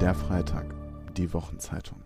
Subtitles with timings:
[0.00, 0.74] Der Freitag,
[1.16, 1.98] die Wochenzeitung.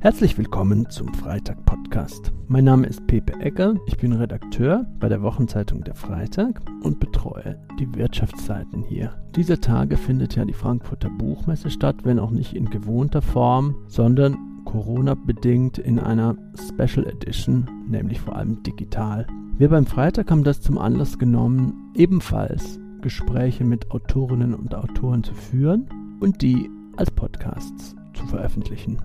[0.00, 2.32] Herzlich willkommen zum Freitag-Podcast.
[2.48, 7.58] Mein Name ist Pepe Egger, ich bin Redakteur bei der Wochenzeitung Der Freitag und betreue
[7.78, 9.14] die Wirtschaftsseiten hier.
[9.36, 14.62] Dieser Tage findet ja die Frankfurter Buchmesse statt, wenn auch nicht in gewohnter Form, sondern
[14.64, 19.26] Corona-bedingt in einer Special Edition, nämlich vor allem digital.
[19.58, 25.34] Wir beim Freitag haben das zum Anlass genommen, ebenfalls Gespräche mit Autorinnen und Autoren zu
[25.34, 25.86] führen
[26.20, 28.96] und die als Podcasts zu veröffentlichen.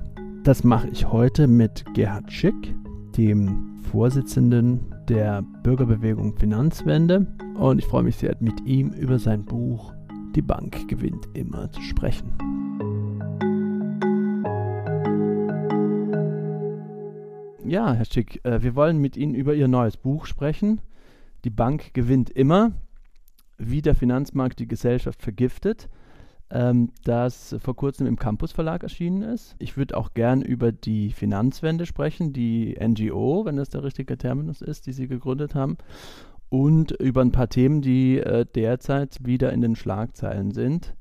[0.46, 2.74] Das mache ich heute mit Gerhard Schick,
[3.18, 7.28] dem Vorsitzenden der Bürgerbewegung Finanzwende.
[7.56, 9.94] Und ich freue mich sehr, mit ihm über sein Buch
[10.34, 12.32] Die Bank gewinnt immer zu sprechen.
[17.66, 20.80] Ja, Herr Schick, äh, wir wollen mit Ihnen über Ihr neues Buch sprechen.
[21.44, 22.72] Die Bank gewinnt immer,
[23.60, 25.90] wie der Finanzmarkt die Gesellschaft vergiftet,
[26.50, 29.56] ähm, das vor kurzem im Campus Verlag erschienen ist.
[29.60, 34.62] Ich würde auch gern über die Finanzwende sprechen, die NGO, wenn das der richtige Terminus
[34.62, 35.78] ist, die Sie gegründet haben.
[36.50, 40.96] Und über ein paar Themen, die äh, derzeit wieder in den Schlagzeilen sind.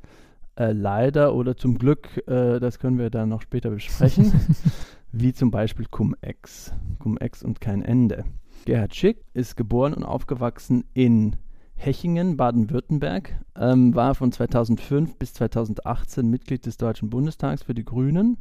[0.56, 4.32] Äh, leider oder zum Glück, äh, das können wir dann noch später besprechen.
[5.12, 6.74] wie zum Beispiel Cum-Ex.
[6.98, 8.24] Cum-Ex und kein Ende.
[8.66, 11.36] Gerhard Schick ist geboren und aufgewachsen in
[11.78, 18.36] Hechingen, Baden-Württemberg, ähm, war von 2005 bis 2018 Mitglied des Deutschen Bundestags für die Grünen,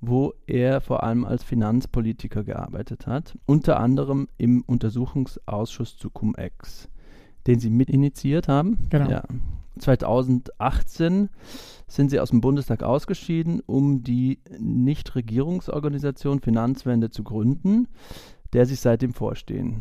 [0.00, 6.88] wo er vor allem als Finanzpolitiker gearbeitet hat, unter anderem im Untersuchungsausschuss zu Cum-Ex,
[7.46, 8.78] den Sie mitinitiiert haben.
[8.90, 9.08] Genau.
[9.08, 9.22] Ja.
[9.78, 11.30] 2018
[11.86, 17.88] sind sie aus dem Bundestag ausgeschieden, um die Nichtregierungsorganisation Finanzwende zu gründen,
[18.52, 19.80] der sie seitdem vorstehen.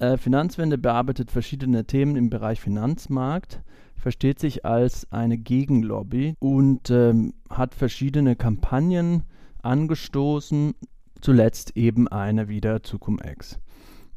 [0.00, 3.60] Äh, Finanzwende bearbeitet verschiedene Themen im Bereich Finanzmarkt,
[3.96, 9.24] versteht sich als eine Gegenlobby und ähm, hat verschiedene Kampagnen
[9.62, 10.72] angestoßen,
[11.20, 13.60] zuletzt eben eine wieder zu Cum-Ex.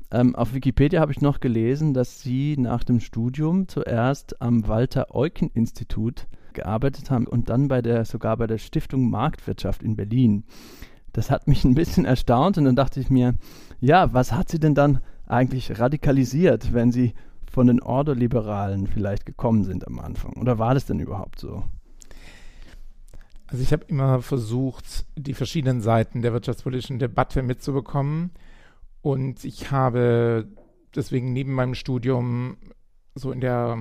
[0.09, 6.27] Ähm, auf Wikipedia habe ich noch gelesen, dass Sie nach dem Studium zuerst am Walter-Eucken-Institut
[6.53, 10.45] gearbeitet haben und dann bei der, sogar bei der Stiftung Marktwirtschaft in Berlin.
[11.11, 13.35] Das hat mich ein bisschen erstaunt und dann dachte ich mir,
[13.81, 17.13] ja, was hat Sie denn dann eigentlich radikalisiert, wenn Sie
[17.51, 20.33] von den Ordoliberalen vielleicht gekommen sind am Anfang?
[20.33, 21.63] Oder war das denn überhaupt so?
[23.47, 28.31] Also ich habe immer versucht, die verschiedenen Seiten der wirtschaftspolitischen Debatte mitzubekommen
[29.01, 30.47] und ich habe
[30.95, 32.57] deswegen neben meinem Studium
[33.13, 33.77] so in der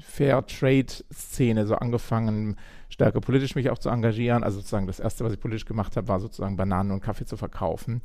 [0.00, 2.56] Fair Trade-Szene so angefangen,
[2.88, 4.42] stärker politisch mich auch zu engagieren.
[4.42, 7.36] Also sozusagen das Erste, was ich politisch gemacht habe, war sozusagen Bananen und Kaffee zu
[7.36, 8.02] verkaufen.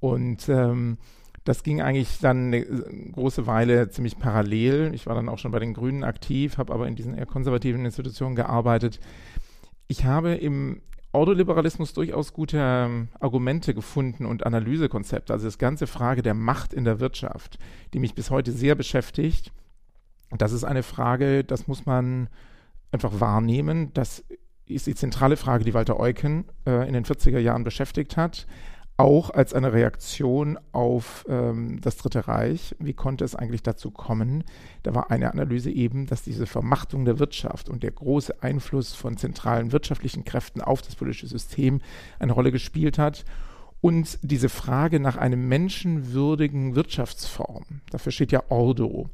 [0.00, 0.98] Und ähm,
[1.44, 4.92] das ging eigentlich dann eine große Weile ziemlich parallel.
[4.94, 7.84] Ich war dann auch schon bei den Grünen aktiv, habe aber in diesen eher konservativen
[7.84, 8.98] Institutionen gearbeitet.
[9.86, 10.80] Ich habe im
[11.12, 15.34] Ordoliberalismus durchaus gute ähm, Argumente gefunden und Analysekonzepte.
[15.34, 17.58] Also das ganze Frage der Macht in der Wirtschaft,
[17.92, 19.52] die mich bis heute sehr beschäftigt.
[20.30, 22.28] Das ist eine Frage, das muss man
[22.90, 23.92] einfach wahrnehmen.
[23.92, 24.24] Das
[24.66, 28.46] ist die zentrale Frage, die Walter Eucken äh, in den 40er Jahren beschäftigt hat
[28.96, 32.76] auch als eine Reaktion auf ähm, das Dritte Reich.
[32.78, 34.44] Wie konnte es eigentlich dazu kommen?
[34.82, 39.16] Da war eine Analyse eben, dass diese Vermachtung der Wirtschaft und der große Einfluss von
[39.16, 41.80] zentralen wirtschaftlichen Kräften auf das politische System
[42.18, 43.24] eine Rolle gespielt hat.
[43.80, 49.10] Und diese Frage nach einem menschenwürdigen Wirtschaftsform, dafür steht ja Ordo,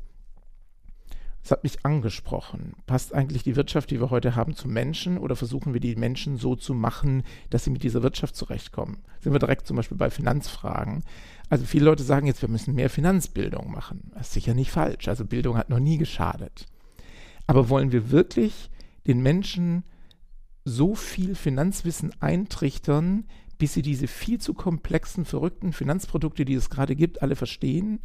[1.43, 2.75] das hat mich angesprochen.
[2.87, 6.37] Passt eigentlich die Wirtschaft, die wir heute haben, zu Menschen oder versuchen wir die Menschen
[6.37, 8.99] so zu machen, dass sie mit dieser Wirtschaft zurechtkommen?
[9.21, 11.03] Sind wir direkt zum Beispiel bei Finanzfragen?
[11.49, 14.12] Also viele Leute sagen jetzt, wir müssen mehr Finanzbildung machen.
[14.15, 15.09] Das ist sicher nicht falsch.
[15.09, 16.67] Also Bildung hat noch nie geschadet.
[17.47, 18.71] Aber wollen wir wirklich
[19.06, 19.83] den Menschen
[20.65, 23.25] so viel Finanzwissen eintrichtern,
[23.59, 28.00] bis sie diese viel zu komplexen, verrückten Finanzprodukte, die es gerade gibt, alle verstehen?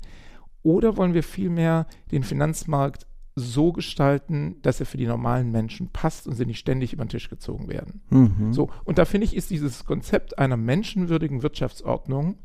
[0.64, 6.26] Oder wollen wir vielmehr den Finanzmarkt so gestalten, dass er für die normalen Menschen passt
[6.26, 8.02] und sie nicht ständig über den Tisch gezogen werden.
[8.10, 8.54] Mhm.
[8.54, 12.38] So, und da finde ich, ist dieses Konzept einer menschenwürdigen Wirtschaftsordnung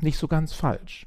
[0.00, 1.06] nicht so ganz falsch.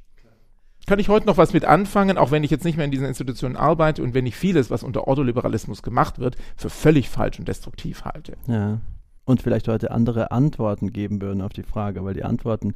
[0.86, 3.06] Kann ich heute noch was mit anfangen, auch wenn ich jetzt nicht mehr in diesen
[3.06, 7.48] Institutionen arbeite und wenn ich vieles, was unter Ordoliberalismus gemacht wird, für völlig falsch und
[7.48, 8.36] destruktiv halte.
[8.46, 8.80] Ja.
[9.24, 12.74] Und vielleicht heute andere Antworten geben würden auf die Frage, weil die Antworten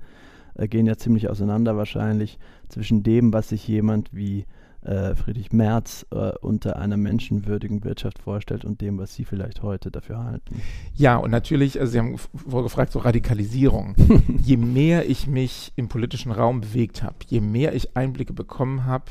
[0.55, 2.39] äh, gehen ja ziemlich auseinander wahrscheinlich
[2.71, 4.47] zwischen dem, was sich jemand wie
[4.89, 9.91] äh, Friedrich Merz äh, unter einer menschenwürdigen Wirtschaft vorstellt und dem, was Sie vielleicht heute
[9.91, 10.63] dafür halten.
[10.95, 13.95] Ja, und natürlich, also Sie haben vorgefragt, so Radikalisierung.
[14.43, 19.05] je mehr ich mich im politischen Raum bewegt habe, je mehr ich Einblicke bekommen habe,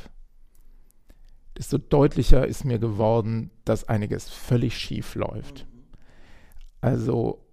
[1.58, 5.68] desto deutlicher ist mir geworden, dass einiges völlig schief läuft.
[6.82, 7.44] Also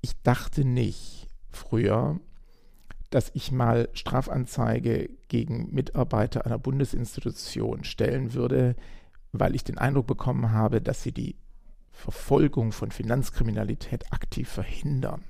[0.00, 2.20] ich dachte nicht früher,
[3.14, 8.74] dass ich mal Strafanzeige gegen Mitarbeiter einer Bundesinstitution stellen würde,
[9.30, 11.36] weil ich den Eindruck bekommen habe, dass sie die
[11.92, 15.22] Verfolgung von Finanzkriminalität aktiv verhindern.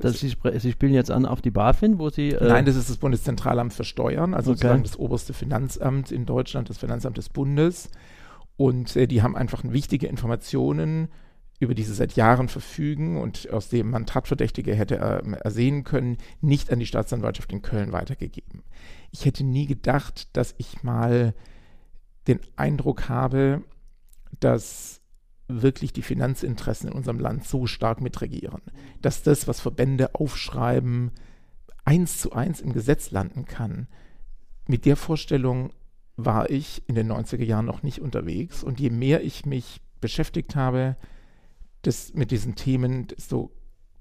[0.00, 2.30] Das Sie, Sie, spielen jetzt an auf die BaFin, wo Sie.
[2.30, 4.58] Äh Nein, das ist das Bundeszentralamt für Steuern, also okay.
[4.58, 7.88] sozusagen das oberste Finanzamt in Deutschland, das Finanzamt des Bundes.
[8.56, 11.06] Und äh, die haben einfach wichtige Informationen,
[11.60, 16.18] über die sie seit Jahren verfügen und aus dem man Tatverdächtige hätte äh, ersehen können,
[16.40, 18.62] nicht an die Staatsanwaltschaft in Köln weitergegeben.
[19.10, 21.34] Ich hätte nie gedacht, dass ich mal
[22.28, 23.64] den Eindruck habe,
[24.38, 25.00] dass
[25.48, 28.60] wirklich die Finanzinteressen in unserem Land so stark mitregieren,
[29.00, 31.10] dass das, was Verbände aufschreiben,
[31.84, 33.88] eins zu eins im Gesetz landen kann.
[34.66, 35.70] Mit der Vorstellung
[36.16, 40.54] war ich in den 90er Jahren noch nicht unterwegs und je mehr ich mich beschäftigt
[40.54, 40.96] habe
[41.82, 43.52] das, mit diesen Themen, desto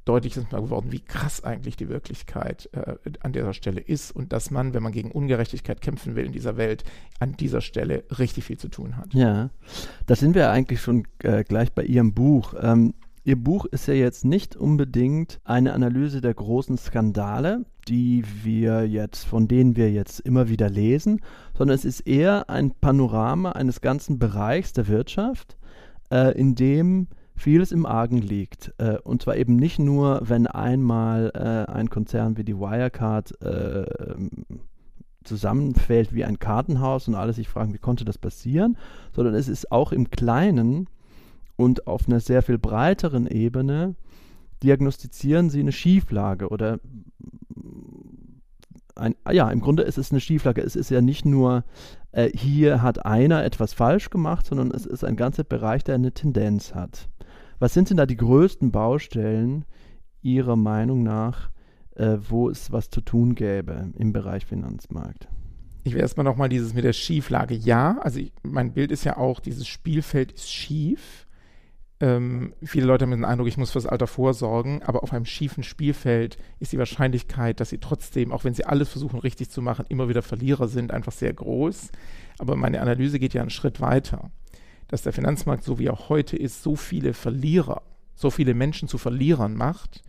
[0.07, 4.31] deutlich ist mir geworden, wie krass eigentlich die Wirklichkeit äh, an dieser Stelle ist und
[4.31, 6.83] dass man, wenn man gegen Ungerechtigkeit kämpfen will in dieser Welt,
[7.19, 9.13] an dieser Stelle richtig viel zu tun hat.
[9.13, 9.49] Ja,
[10.05, 12.53] da sind wir eigentlich schon äh, gleich bei Ihrem Buch.
[12.59, 12.93] Ähm,
[13.27, 19.25] Ihr Buch ist ja jetzt nicht unbedingt eine Analyse der großen Skandale, die wir jetzt,
[19.25, 21.19] von denen wir jetzt immer wieder lesen,
[21.53, 25.57] sondern es ist eher ein Panorama eines ganzen Bereichs der Wirtschaft,
[26.09, 27.07] äh, in dem
[27.37, 28.73] vieles im Argen liegt.
[28.77, 33.85] Äh, und zwar eben nicht nur, wenn einmal äh, ein Konzern wie die Wirecard äh,
[35.23, 38.77] zusammenfällt wie ein Kartenhaus und alle sich fragen, wie konnte das passieren,
[39.13, 40.87] sondern es ist auch im Kleinen
[41.55, 43.95] und auf einer sehr viel breiteren Ebene
[44.63, 46.79] diagnostizieren sie eine Schieflage oder
[48.95, 50.61] ein, ja, im Grunde ist es eine Schieflage.
[50.61, 51.63] Es ist ja nicht nur,
[52.11, 56.13] äh, hier hat einer etwas falsch gemacht, sondern es ist ein ganzer Bereich, der eine
[56.13, 57.07] Tendenz hat.
[57.59, 59.65] Was sind denn da die größten Baustellen
[60.21, 61.49] Ihrer Meinung nach,
[61.95, 65.27] äh, wo es was zu tun gäbe im Bereich Finanzmarkt?
[65.83, 67.55] Ich will erstmal nochmal dieses mit der Schieflage.
[67.55, 71.25] Ja, also ich, mein Bild ist ja auch, dieses Spielfeld ist schief.
[71.99, 75.63] Ähm, viele Leute haben den Eindruck, ich muss fürs Alter vorsorgen, aber auf einem schiefen
[75.63, 79.85] Spielfeld ist die Wahrscheinlichkeit, dass sie trotzdem, auch wenn sie alles versuchen richtig zu machen,
[79.89, 81.89] immer wieder Verlierer sind, einfach sehr groß.
[82.37, 84.29] Aber meine Analyse geht ja einen Schritt weiter
[84.87, 87.81] dass der Finanzmarkt, so wie er heute ist, so viele Verlierer,
[88.15, 90.03] so viele Menschen zu Verlierern macht,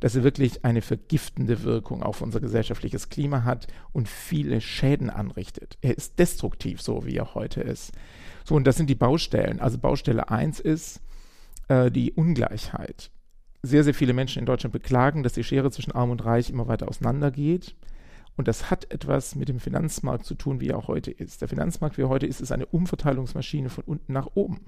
[0.00, 5.76] dass er wirklich eine vergiftende Wirkung auf unser gesellschaftliches Klima hat und viele Schäden anrichtet.
[5.82, 7.92] Er ist destruktiv, so wie er heute ist.
[8.44, 9.60] So, und das sind die Baustellen.
[9.60, 11.00] Also Baustelle 1 ist
[11.68, 13.10] äh, die Ungleichheit.
[13.62, 16.66] Sehr, sehr viele Menschen in Deutschland beklagen, dass die Schere zwischen Arm und Reich immer
[16.66, 17.76] weiter auseinandergeht.
[18.36, 21.40] Und das hat etwas mit dem Finanzmarkt zu tun, wie er auch heute ist.
[21.42, 24.60] Der Finanzmarkt, wie er heute ist, ist eine Umverteilungsmaschine von unten nach oben.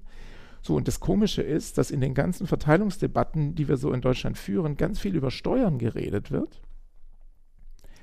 [0.62, 4.38] So, und das Komische ist, dass in den ganzen Verteilungsdebatten, die wir so in Deutschland
[4.38, 6.60] führen, ganz viel über Steuern geredet wird.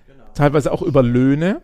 [0.08, 0.26] Genau.
[0.34, 1.62] Teilweise auch über Löhne,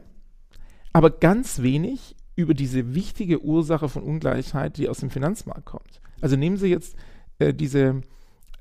[0.93, 6.01] aber ganz wenig über diese wichtige Ursache von Ungleichheit, die aus dem Finanzmarkt kommt.
[6.21, 6.95] Also nehmen Sie jetzt
[7.39, 8.01] äh, diese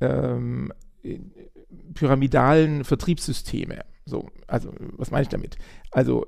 [0.00, 0.72] ähm,
[1.94, 3.84] pyramidalen Vertriebssysteme.
[4.06, 5.56] So, also was meine ich damit?
[5.90, 6.26] Also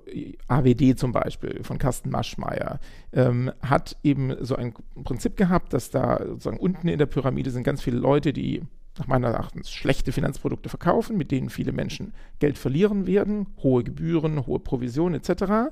[0.48, 2.80] AWD zum Beispiel von Carsten Maschmeyer
[3.12, 4.72] ähm, hat eben so ein
[5.04, 8.62] Prinzip gehabt, dass da sozusagen unten in der Pyramide sind ganz viele Leute, die
[8.98, 14.46] nach meiner Erachtens schlechte Finanzprodukte verkaufen, mit denen viele Menschen Geld verlieren werden, hohe Gebühren,
[14.46, 15.70] hohe Provisionen etc.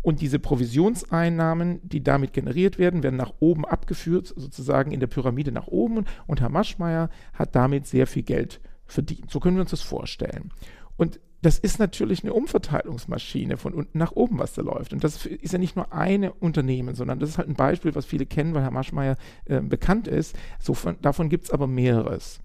[0.00, 5.52] Und diese Provisionseinnahmen, die damit generiert werden, werden nach oben abgeführt, sozusagen in der Pyramide
[5.52, 6.04] nach oben.
[6.26, 9.30] Und Herr Maschmeyer hat damit sehr viel Geld verdient.
[9.30, 10.50] So können wir uns das vorstellen.
[10.96, 14.94] Und das ist natürlich eine Umverteilungsmaschine von unten nach oben, was da läuft.
[14.94, 18.06] Und das ist ja nicht nur eine Unternehmen, sondern das ist halt ein Beispiel, was
[18.06, 20.34] viele kennen, weil Herr Maschmeyer äh, bekannt ist.
[20.58, 22.40] So von, davon gibt es aber mehreres.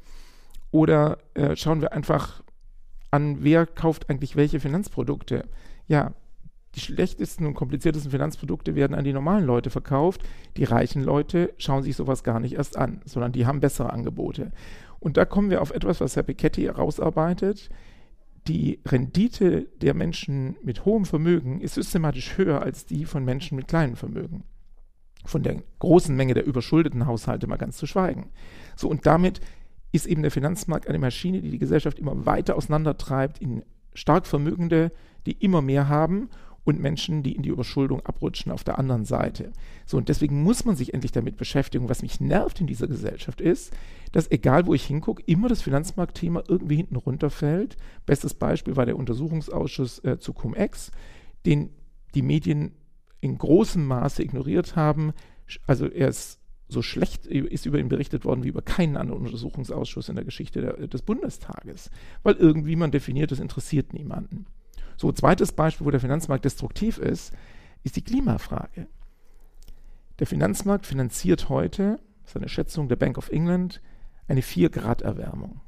[0.72, 2.44] Oder äh, schauen wir einfach
[3.10, 5.48] an, wer kauft eigentlich welche Finanzprodukte.
[5.88, 6.14] Ja,
[6.76, 10.24] die schlechtesten und kompliziertesten Finanzprodukte werden an die normalen Leute verkauft.
[10.58, 14.52] Die reichen Leute schauen sich sowas gar nicht erst an, sondern die haben bessere Angebote.
[15.00, 17.70] Und da kommen wir auf etwas, was Herr Piketty herausarbeitet
[18.48, 23.68] die Rendite der Menschen mit hohem Vermögen ist systematisch höher als die von Menschen mit
[23.68, 24.44] kleinem Vermögen.
[25.26, 28.30] Von der großen Menge der überschuldeten Haushalte mal ganz zu schweigen.
[28.76, 29.42] So, und damit
[29.92, 34.92] ist eben der Finanzmarkt eine Maschine, die die Gesellschaft immer weiter auseinandertreibt in stark Vermögende,
[35.26, 36.30] die immer mehr haben
[36.64, 39.52] und Menschen, die in die Überschuldung abrutschen auf der anderen Seite.
[39.90, 41.90] So, und deswegen muss man sich endlich damit beschäftigen.
[41.90, 43.74] Was mich nervt in dieser Gesellschaft ist,
[44.12, 47.76] dass egal wo ich hingucke, immer das Finanzmarktthema irgendwie hinten runterfällt.
[48.06, 50.92] Bestes Beispiel war der Untersuchungsausschuss äh, zu Cum-Ex,
[51.48, 51.72] den
[52.14, 52.74] die Medien
[53.20, 55.12] in großem Maße ignoriert haben.
[55.66, 60.08] Also er ist so schlecht ist über ihn berichtet worden wie über keinen anderen Untersuchungsausschuss
[60.08, 61.90] in der Geschichte der, des Bundestages,
[62.22, 64.46] weil irgendwie man definiert, das interessiert niemanden.
[64.98, 67.34] So, zweites Beispiel, wo der Finanzmarkt destruktiv ist,
[67.84, 68.86] ist die Klimafrage.
[70.20, 73.82] Der Finanzmarkt finanziert heute, das ist eine Schätzung der Bank of England,
[74.28, 75.62] eine 4-Grad-Erwärmung.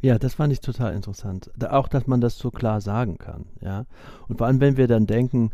[0.00, 1.50] Ja, das fand ich total interessant.
[1.56, 3.46] Da, auch, dass man das so klar sagen kann.
[3.60, 3.86] Ja?
[4.28, 5.50] Und vor allem, wenn wir dann denken,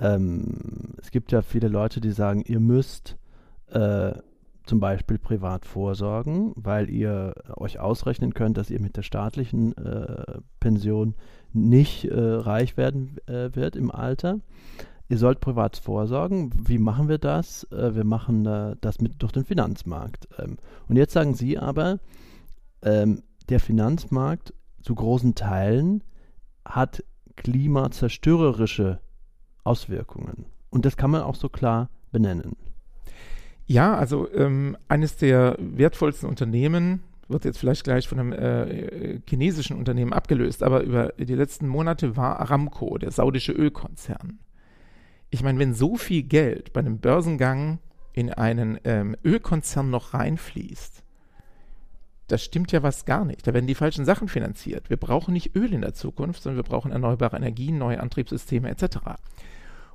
[0.00, 3.16] ähm, es gibt ja viele Leute, die sagen, ihr müsst
[3.70, 4.12] äh,
[4.64, 10.40] zum Beispiel privat vorsorgen, weil ihr euch ausrechnen könnt, dass ihr mit der staatlichen äh,
[10.60, 11.14] Pension
[11.52, 14.40] nicht äh, reich werden äh, wird im Alter.
[15.08, 16.52] Ihr sollt privat vorsorgen.
[16.54, 17.64] Wie machen wir das?
[17.72, 20.28] Äh, wir machen äh, das mit durch den Finanzmarkt.
[20.38, 21.98] Ähm, und jetzt sagen Sie aber,
[22.82, 26.04] ähm, der Finanzmarkt zu großen Teilen
[26.64, 27.02] hat
[27.36, 29.00] klimazerstörerische
[29.64, 30.46] Auswirkungen.
[30.70, 32.56] Und das kann man auch so klar benennen.
[33.66, 39.76] Ja, also ähm, eines der wertvollsten Unternehmen wird jetzt vielleicht gleich von einem äh, chinesischen
[39.76, 44.38] Unternehmen abgelöst, aber über die letzten Monate war Aramco, der saudische Ölkonzern.
[45.30, 47.78] Ich meine, wenn so viel Geld bei einem Börsengang
[48.12, 51.02] in einen ähm, Ölkonzern noch reinfließt,
[52.28, 53.46] das stimmt ja was gar nicht.
[53.46, 54.90] Da werden die falschen Sachen finanziert.
[54.90, 58.98] Wir brauchen nicht Öl in der Zukunft, sondern wir brauchen erneuerbare Energien, neue Antriebssysteme etc.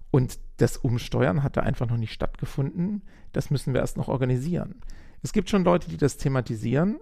[0.10, 3.04] Und das Umsteuern hat da einfach noch nicht stattgefunden.
[3.32, 4.75] Das müssen wir erst noch organisieren.
[5.22, 7.00] Es gibt schon Leute, die das thematisieren,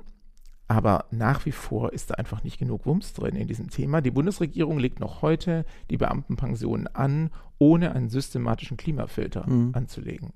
[0.72, 4.00] aber nach wie vor ist da einfach nicht genug Wumms drin in diesem Thema.
[4.00, 9.72] Die Bundesregierung legt noch heute die Beamtenpensionen an, ohne einen systematischen Klimafilter mhm.
[9.74, 10.32] anzulegen.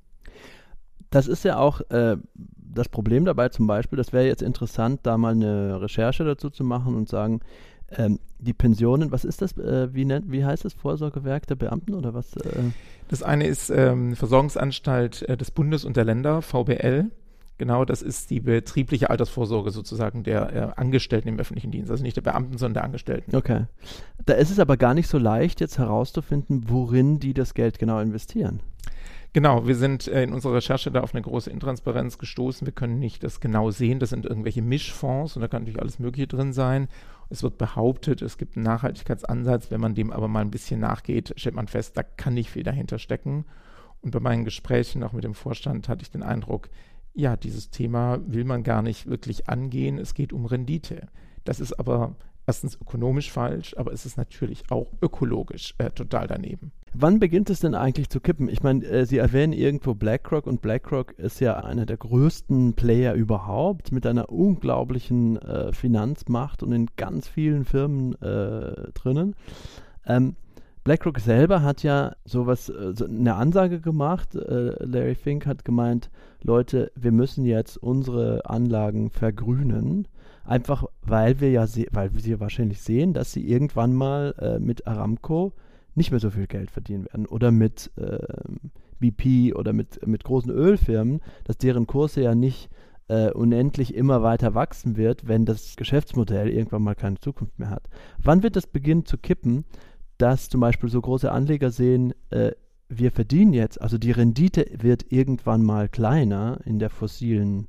[1.09, 5.17] Das ist ja auch äh, das Problem dabei zum Beispiel, das wäre jetzt interessant, da
[5.17, 7.39] mal eine Recherche dazu zu machen und sagen,
[7.91, 11.93] ähm, die Pensionen, was ist das, äh, wie, nennt, wie heißt das, Vorsorgewerk der Beamten
[11.93, 12.35] oder was?
[12.35, 12.71] Äh?
[13.07, 17.11] Das eine ist ähm, Versorgungsanstalt äh, des Bundes und der Länder, VBL.
[17.57, 22.17] Genau, das ist die betriebliche Altersvorsorge sozusagen der äh, Angestellten im öffentlichen Dienst, also nicht
[22.17, 23.35] der Beamten, sondern der Angestellten.
[23.35, 23.65] Okay.
[24.25, 27.99] Da ist es aber gar nicht so leicht, jetzt herauszufinden, worin die das Geld genau
[27.99, 28.59] investieren.
[29.31, 32.65] Genau, wir sind äh, in unserer Recherche da auf eine große Intransparenz gestoßen.
[32.65, 33.99] Wir können nicht das genau sehen.
[33.99, 36.87] Das sind irgendwelche Mischfonds und da kann natürlich alles Mögliche drin sein.
[37.29, 39.71] Es wird behauptet, es gibt einen Nachhaltigkeitsansatz.
[39.71, 42.63] Wenn man dem aber mal ein bisschen nachgeht, stellt man fest, da kann nicht viel
[42.63, 43.43] dahinter stecken.
[44.01, 46.69] Und bei meinen Gesprächen auch mit dem Vorstand hatte ich den Eindruck,
[47.15, 49.97] ja, dieses Thema will man gar nicht wirklich angehen.
[49.97, 51.07] Es geht um Rendite.
[51.43, 52.15] Das ist aber
[52.47, 56.71] erstens ökonomisch falsch, aber es ist natürlich auch ökologisch äh, total daneben.
[56.93, 58.47] Wann beginnt es denn eigentlich zu kippen?
[58.47, 63.13] Ich meine, äh, Sie erwähnen irgendwo BlackRock und BlackRock ist ja einer der größten Player
[63.13, 69.35] überhaupt mit einer unglaublichen äh, Finanzmacht und in ganz vielen Firmen äh, drinnen.
[70.05, 70.35] Ähm,
[70.85, 74.35] BlackRock selber hat ja sowas, äh, so eine Ansage gemacht.
[74.35, 76.11] Äh, Larry Fink hat gemeint,
[76.43, 80.07] Leute, wir müssen jetzt unsere Anlagen vergrünen.
[80.43, 85.53] Einfach weil wir ja, weil wir wahrscheinlich sehen, dass sie irgendwann mal äh, mit Aramco
[85.95, 88.19] nicht mehr so viel Geld verdienen werden oder mit äh,
[88.99, 92.69] BP oder mit, mit großen Ölfirmen, dass deren Kurse ja nicht
[93.07, 97.89] äh, unendlich immer weiter wachsen wird, wenn das Geschäftsmodell irgendwann mal keine Zukunft mehr hat.
[98.21, 99.65] Wann wird das beginnen zu kippen,
[100.17, 102.51] dass zum Beispiel so große Anleger sehen, äh,
[102.87, 107.67] wir verdienen jetzt, also die Rendite wird irgendwann mal kleiner in der fossilen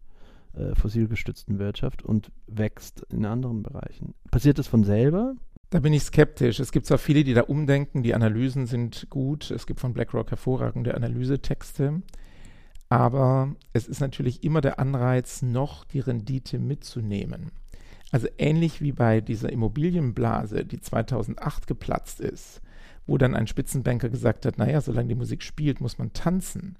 [0.56, 4.14] äh, fossil gestützten Wirtschaft und wächst in anderen Bereichen.
[4.30, 5.34] Passiert das von selber?
[5.70, 6.60] Da bin ich skeptisch.
[6.60, 9.50] Es gibt zwar viele, die da umdenken, die Analysen sind gut.
[9.50, 12.02] Es gibt von BlackRock hervorragende Analysetexte.
[12.88, 17.50] Aber es ist natürlich immer der Anreiz, noch die Rendite mitzunehmen.
[18.12, 22.60] Also ähnlich wie bei dieser Immobilienblase, die 2008 geplatzt ist,
[23.06, 26.78] wo dann ein Spitzenbanker gesagt hat, naja, solange die Musik spielt, muss man tanzen.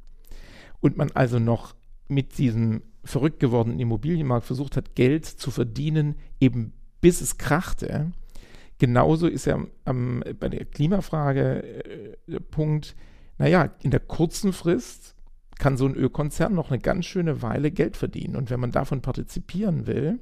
[0.81, 1.75] Und man also noch
[2.09, 8.13] mit diesem verrückt gewordenen Immobilienmarkt versucht hat, Geld zu verdienen, eben bis es krachte.
[8.79, 12.95] Genauso ist ja am, bei der Klimafrage äh, der Punkt,
[13.39, 15.15] naja, in der kurzen Frist
[15.59, 18.37] kann so ein Ölkonzern noch eine ganz schöne Weile Geld verdienen.
[18.37, 20.21] Und wenn man davon partizipieren will,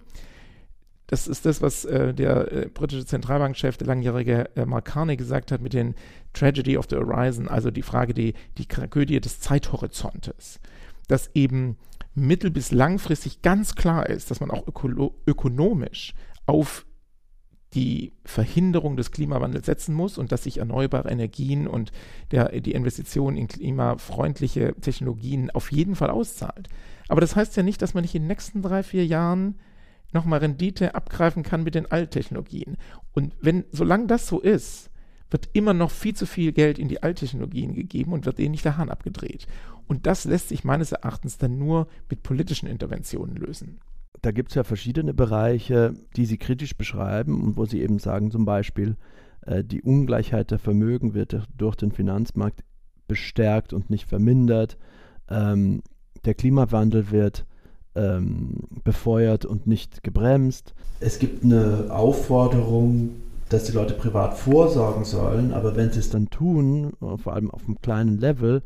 [1.06, 5.52] das ist das, was äh, der äh, britische Zentralbankchef, der langjährige äh, Mark Carney gesagt
[5.52, 5.94] hat mit den
[6.32, 10.60] Tragedy of the Horizon, also die Frage, die, die Tragödie des Zeithorizontes,
[11.08, 11.76] dass eben
[12.14, 16.14] mittel- bis langfristig ganz klar ist, dass man auch ökonomisch
[16.46, 16.86] auf
[17.74, 21.90] die Verhinderung des Klimawandels setzen muss und dass sich erneuerbare Energien und
[22.30, 26.68] der, die Investition in klimafreundliche Technologien auf jeden Fall auszahlt.
[27.08, 29.56] Aber das heißt ja nicht, dass man nicht in den nächsten drei, vier Jahren
[30.14, 32.76] nochmal Rendite abgreifen kann mit den Alttechnologien.
[33.12, 34.90] Und wenn, solange das so ist,
[35.30, 38.64] wird immer noch viel zu viel Geld in die Alttechnologien gegeben und wird denen nicht
[38.64, 39.46] der Hahn abgedreht.
[39.86, 43.80] Und das lässt sich meines Erachtens dann nur mit politischen Interventionen lösen.
[44.22, 48.30] Da gibt es ja verschiedene Bereiche, die Sie kritisch beschreiben und wo Sie eben sagen,
[48.30, 48.96] zum Beispiel,
[49.42, 52.62] äh, die Ungleichheit der Vermögen wird durch den Finanzmarkt
[53.06, 54.78] bestärkt und nicht vermindert.
[55.28, 55.82] Ähm,
[56.24, 57.44] der Klimawandel wird
[57.94, 60.74] ähm, befeuert und nicht gebremst.
[61.00, 63.10] Es gibt eine Aufforderung,
[63.48, 67.64] dass die Leute privat vorsorgen sollen, aber wenn sie es dann tun, vor allem auf
[67.66, 68.62] einem kleinen Level,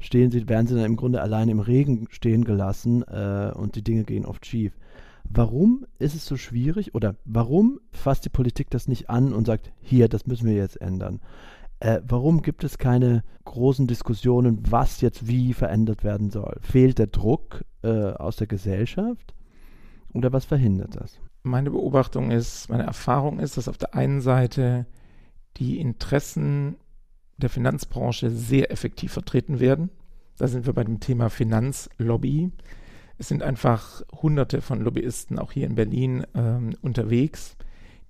[0.00, 3.82] stehen sie, werden sie dann im Grunde allein im Regen stehen gelassen äh, und die
[3.82, 4.72] Dinge gehen oft schief.
[5.24, 9.70] Warum ist es so schwierig oder warum fasst die Politik das nicht an und sagt,
[9.80, 11.20] hier, das müssen wir jetzt ändern?
[11.82, 16.58] Äh, warum gibt es keine großen Diskussionen, was jetzt wie verändert werden soll?
[16.60, 19.34] Fehlt der Druck äh, aus der Gesellschaft
[20.12, 21.18] oder was verhindert das?
[21.42, 24.86] Meine Beobachtung ist, meine Erfahrung ist, dass auf der einen Seite
[25.56, 26.76] die Interessen
[27.36, 29.90] der Finanzbranche sehr effektiv vertreten werden.
[30.38, 32.52] Da sind wir bei dem Thema Finanzlobby.
[33.18, 37.56] Es sind einfach hunderte von Lobbyisten auch hier in Berlin ähm, unterwegs,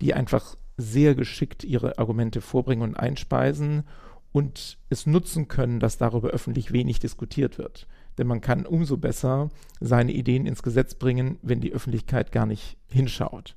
[0.03, 3.85] die einfach sehr geschickt ihre Argumente vorbringen und einspeisen
[4.33, 7.87] und es nutzen können, dass darüber öffentlich wenig diskutiert wird.
[8.19, 9.51] Denn man kann umso besser
[9.81, 13.57] seine Ideen ins Gesetz bringen, wenn die Öffentlichkeit gar nicht hinschaut.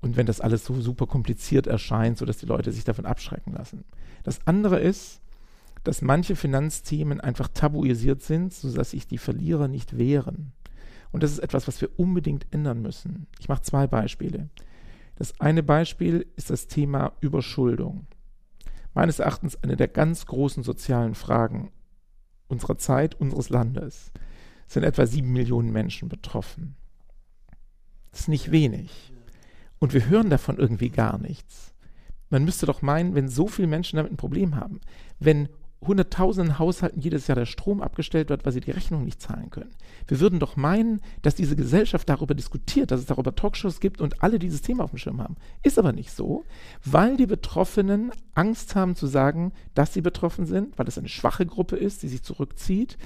[0.00, 3.84] Und wenn das alles so super kompliziert erscheint, sodass die Leute sich davon abschrecken lassen.
[4.22, 5.20] Das andere ist,
[5.84, 10.52] dass manche Finanzthemen einfach tabuisiert sind, sodass sich die Verlierer nicht wehren.
[11.12, 13.26] Und das ist etwas, was wir unbedingt ändern müssen.
[13.38, 14.48] Ich mache zwei Beispiele.
[15.16, 18.06] Das eine Beispiel ist das Thema Überschuldung.
[18.94, 21.72] Meines Erachtens eine der ganz großen sozialen Fragen
[22.48, 24.12] unserer Zeit, unseres Landes.
[24.68, 26.76] Es sind etwa sieben Millionen Menschen betroffen.
[28.10, 29.12] Das ist nicht wenig.
[29.78, 31.74] Und wir hören davon irgendwie gar nichts.
[32.30, 34.80] Man müsste doch meinen, wenn so viele Menschen damit ein Problem haben,
[35.18, 35.48] wenn
[35.86, 39.70] hunderttausenden Haushalten jedes Jahr der Strom abgestellt wird, weil sie die Rechnung nicht zahlen können.
[40.06, 44.22] Wir würden doch meinen, dass diese Gesellschaft darüber diskutiert, dass es darüber Talkshows gibt und
[44.22, 45.36] alle dieses Thema auf dem Schirm haben.
[45.62, 46.44] Ist aber nicht so,
[46.84, 51.46] weil die Betroffenen Angst haben zu sagen, dass sie betroffen sind, weil es eine schwache
[51.46, 52.98] Gruppe ist, die sich zurückzieht,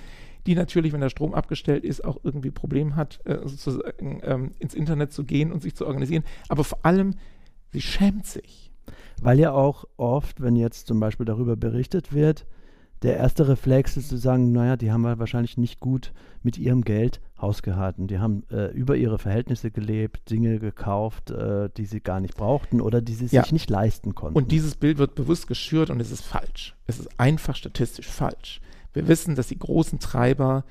[0.47, 4.75] die natürlich, wenn der Strom abgestellt ist, auch irgendwie Probleme hat, äh, sozusagen ähm, ins
[4.75, 6.25] Internet zu gehen und sich zu organisieren.
[6.49, 7.15] Aber vor allem,
[7.73, 8.73] sie schämt sich.
[9.23, 12.47] Weil ja auch oft, wenn jetzt zum Beispiel darüber berichtet wird,
[13.03, 17.21] der erste Reflex ist zu sagen, naja, die haben wahrscheinlich nicht gut mit ihrem Geld
[17.41, 18.07] hausgehalten.
[18.07, 22.81] Die haben äh, über ihre Verhältnisse gelebt, Dinge gekauft, äh, die sie gar nicht brauchten
[22.81, 23.43] oder die sie ja.
[23.43, 24.37] sich nicht leisten konnten.
[24.37, 26.77] Und dieses Bild wird bewusst geschürt und es ist falsch.
[26.87, 28.61] Es ist einfach statistisch falsch.
[28.93, 30.65] Wir wissen, dass die großen Treiber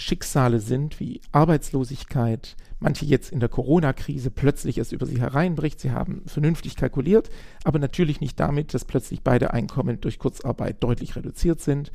[0.00, 5.80] Schicksale sind wie Arbeitslosigkeit, manche jetzt in der Corona-Krise plötzlich es über sie hereinbricht.
[5.80, 7.30] Sie haben vernünftig kalkuliert,
[7.64, 11.90] aber natürlich nicht damit, dass plötzlich beide Einkommen durch Kurzarbeit deutlich reduziert sind.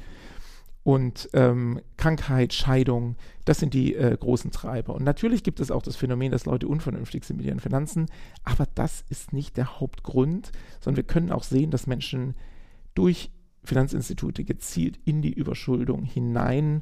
[0.84, 4.96] Und ähm, Krankheit, Scheidung, das sind die äh, großen Treiber.
[4.96, 8.08] Und natürlich gibt es auch das Phänomen, dass Leute unvernünftig sind mit ihren Finanzen,
[8.44, 12.36] aber das ist nicht der Hauptgrund, sondern wir können auch sehen, dass Menschen
[12.96, 13.32] durch
[13.64, 16.82] Finanzinstitute gezielt in die Überschuldung hinein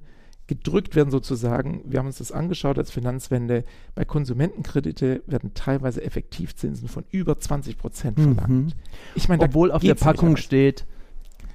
[0.51, 1.81] gedrückt werden sozusagen.
[1.85, 3.63] Wir haben uns das angeschaut als Finanzwende.
[3.95, 8.35] Bei Konsumentenkredite werden teilweise Effektivzinsen von über 20 Prozent mhm.
[8.35, 8.49] verlangt.
[8.49, 8.81] Mhm.
[9.15, 10.85] Ich meine, obwohl auf der Packung steht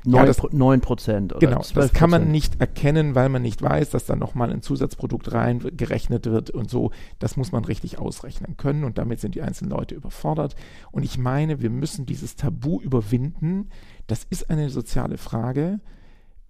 [0.06, 1.34] 9, ja, das, 9 Prozent.
[1.40, 5.30] Genau, das kann man nicht erkennen, weil man nicht weiß, dass da nochmal ein Zusatzprodukt
[5.30, 6.90] reingerechnet wird und so.
[7.18, 10.56] Das muss man richtig ausrechnen können und damit sind die einzelnen Leute überfordert.
[10.90, 13.68] Und ich meine, wir müssen dieses Tabu überwinden.
[14.06, 15.80] Das ist eine soziale Frage.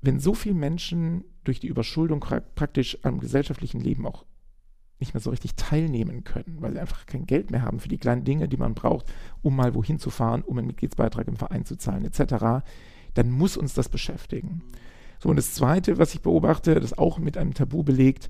[0.00, 2.20] Wenn so viele Menschen durch die Überschuldung
[2.54, 4.24] praktisch am gesellschaftlichen Leben auch
[4.98, 7.98] nicht mehr so richtig teilnehmen können, weil sie einfach kein Geld mehr haben für die
[7.98, 11.64] kleinen Dinge, die man braucht, um mal wohin zu fahren, um einen Mitgliedsbeitrag im Verein
[11.66, 12.66] zu zahlen, etc.,
[13.14, 14.62] dann muss uns das beschäftigen.
[15.18, 18.28] So, und das Zweite, was ich beobachte, das auch mit einem Tabu belegt,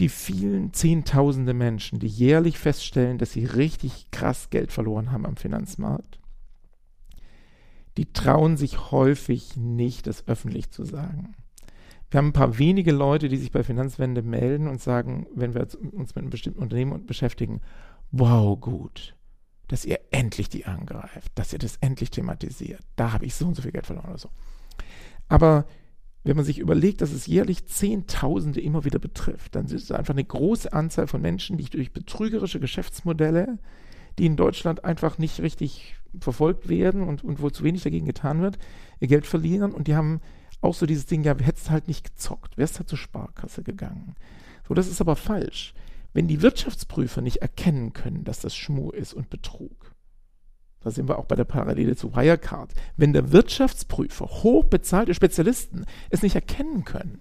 [0.00, 5.36] die vielen Zehntausende Menschen, die jährlich feststellen, dass sie richtig krass Geld verloren haben am
[5.36, 6.18] Finanzmarkt,
[7.96, 11.34] die trauen sich häufig nicht, das öffentlich zu sagen.
[12.10, 15.66] Wir haben ein paar wenige Leute, die sich bei Finanzwende melden und sagen, wenn wir
[15.92, 17.60] uns mit einem bestimmten Unternehmen beschäftigen,
[18.10, 19.14] wow, gut,
[19.68, 22.80] dass ihr endlich die angreift, dass ihr das endlich thematisiert.
[22.96, 24.30] Da habe ich so und so viel Geld verloren oder so.
[25.28, 25.66] Aber
[26.24, 30.12] wenn man sich überlegt, dass es jährlich Zehntausende immer wieder betrifft, dann ist es einfach
[30.12, 33.58] eine große Anzahl von Menschen, die durch betrügerische Geschäftsmodelle,
[34.18, 38.42] die in Deutschland einfach nicht richtig verfolgt werden und, und wo zu wenig dagegen getan
[38.42, 38.58] wird,
[38.98, 40.20] ihr Geld verlieren und die haben
[40.60, 44.14] auch so dieses Ding, ja, hättest halt nicht gezockt, wärst halt zur Sparkasse gegangen.
[44.66, 45.74] So, das ist aber falsch.
[46.12, 49.94] Wenn die Wirtschaftsprüfer nicht erkennen können, dass das Schmuh ist und Betrug,
[50.80, 56.22] da sind wir auch bei der Parallele zu Wirecard, wenn der Wirtschaftsprüfer, hochbezahlte Spezialisten es
[56.22, 57.20] nicht erkennen können,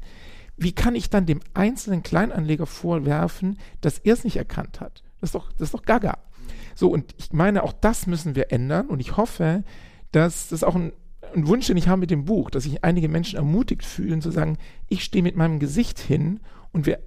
[0.58, 5.04] wie kann ich dann dem einzelnen Kleinanleger vorwerfen, dass er es nicht erkannt hat?
[5.20, 6.18] Das ist doch, das ist doch gaga.
[6.76, 9.64] So, und ich meine, auch das müssen wir ändern und ich hoffe,
[10.12, 10.92] dass das auch ein,
[11.36, 14.32] ein Wunsch, den ich habe mit dem Buch, dass sich einige Menschen ermutigt fühlen, zu
[14.32, 16.40] sagen, ich stehe mit meinem Gesicht hin
[16.72, 17.00] und wir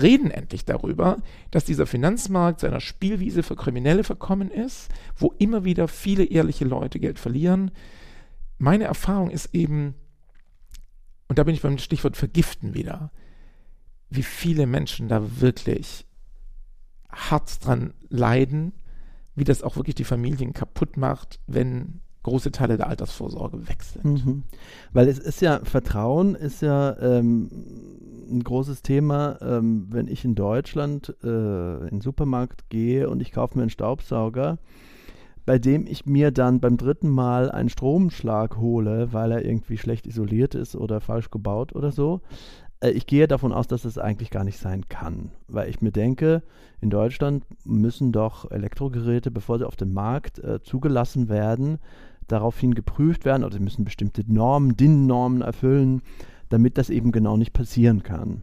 [0.00, 1.18] reden endlich darüber,
[1.50, 6.64] dass dieser Finanzmarkt zu einer Spielwiese für Kriminelle verkommen ist, wo immer wieder viele ehrliche
[6.64, 7.70] Leute Geld verlieren.
[8.58, 9.94] Meine Erfahrung ist eben,
[11.28, 13.12] und da bin ich beim Stichwort Vergiften wieder,
[14.10, 16.06] wie viele Menschen da wirklich
[17.10, 18.72] hart dran leiden,
[19.34, 24.26] wie das auch wirklich die Familien kaputt macht, wenn große Teile der Altersvorsorge weg sind.
[24.26, 24.42] Mhm.
[24.92, 27.48] Weil es ist ja, Vertrauen ist ja ähm,
[28.28, 33.30] ein großes Thema, ähm, wenn ich in Deutschland äh, in den Supermarkt gehe und ich
[33.30, 34.58] kaufe mir einen Staubsauger,
[35.46, 40.06] bei dem ich mir dann beim dritten Mal einen Stromschlag hole, weil er irgendwie schlecht
[40.06, 42.22] isoliert ist oder falsch gebaut oder so.
[42.80, 45.92] Äh, ich gehe davon aus, dass es eigentlich gar nicht sein kann, weil ich mir
[45.92, 46.42] denke,
[46.80, 51.78] in Deutschland müssen doch Elektrogeräte, bevor sie auf den Markt äh, zugelassen werden,
[52.28, 56.02] daraufhin geprüft werden oder sie müssen bestimmte Normen, DIN-Normen erfüllen,
[56.48, 58.42] damit das eben genau nicht passieren kann.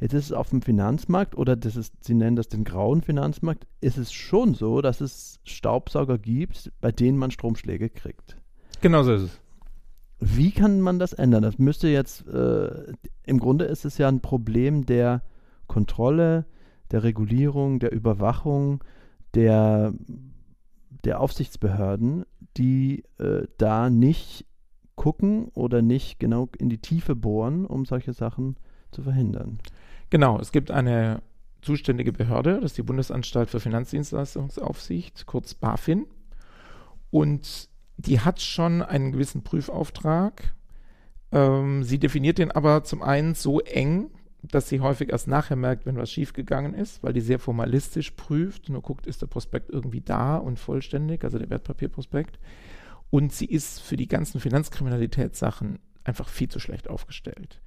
[0.00, 3.66] Jetzt ist es auf dem Finanzmarkt oder das ist, Sie nennen das den grauen Finanzmarkt,
[3.80, 8.36] ist es schon so, dass es Staubsauger gibt, bei denen man Stromschläge kriegt.
[8.80, 9.40] Genau so ist es.
[10.20, 11.42] Wie kann man das ändern?
[11.42, 12.92] Das müsste jetzt, äh,
[13.24, 15.22] im Grunde ist es ja ein Problem der
[15.66, 16.46] Kontrolle,
[16.90, 18.82] der Regulierung, der Überwachung,
[19.34, 19.92] der,
[21.04, 22.24] der Aufsichtsbehörden,
[22.58, 24.44] die äh, da nicht
[24.96, 28.56] gucken oder nicht genau in die Tiefe bohren, um solche Sachen
[28.90, 29.60] zu verhindern.
[30.10, 31.22] Genau, es gibt eine
[31.62, 36.06] zuständige Behörde, das ist die Bundesanstalt für Finanzdienstleistungsaufsicht, kurz BaFin.
[37.10, 40.54] Und die hat schon einen gewissen Prüfauftrag.
[41.32, 44.10] Ähm, sie definiert den aber zum einen so eng,
[44.42, 48.68] dass sie häufig erst nachher merkt, wenn was schiefgegangen ist, weil die sehr formalistisch prüft,
[48.68, 52.38] nur guckt, ist der Prospekt irgendwie da und vollständig, also der Wertpapierprospekt.
[53.10, 57.60] Und sie ist für die ganzen Finanzkriminalitätssachen einfach viel zu schlecht aufgestellt.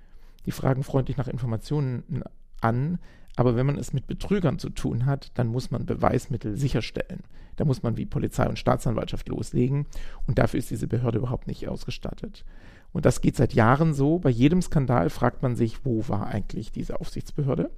[0.45, 2.23] Die fragen freundlich nach Informationen
[2.61, 2.99] an,
[3.35, 7.23] aber wenn man es mit Betrügern zu tun hat, dann muss man Beweismittel sicherstellen.
[7.55, 9.87] Da muss man wie Polizei und Staatsanwaltschaft loslegen
[10.27, 12.45] und dafür ist diese Behörde überhaupt nicht ausgestattet.
[12.93, 14.19] Und das geht seit Jahren so.
[14.19, 17.69] Bei jedem Skandal fragt man sich, wo war eigentlich diese Aufsichtsbehörde?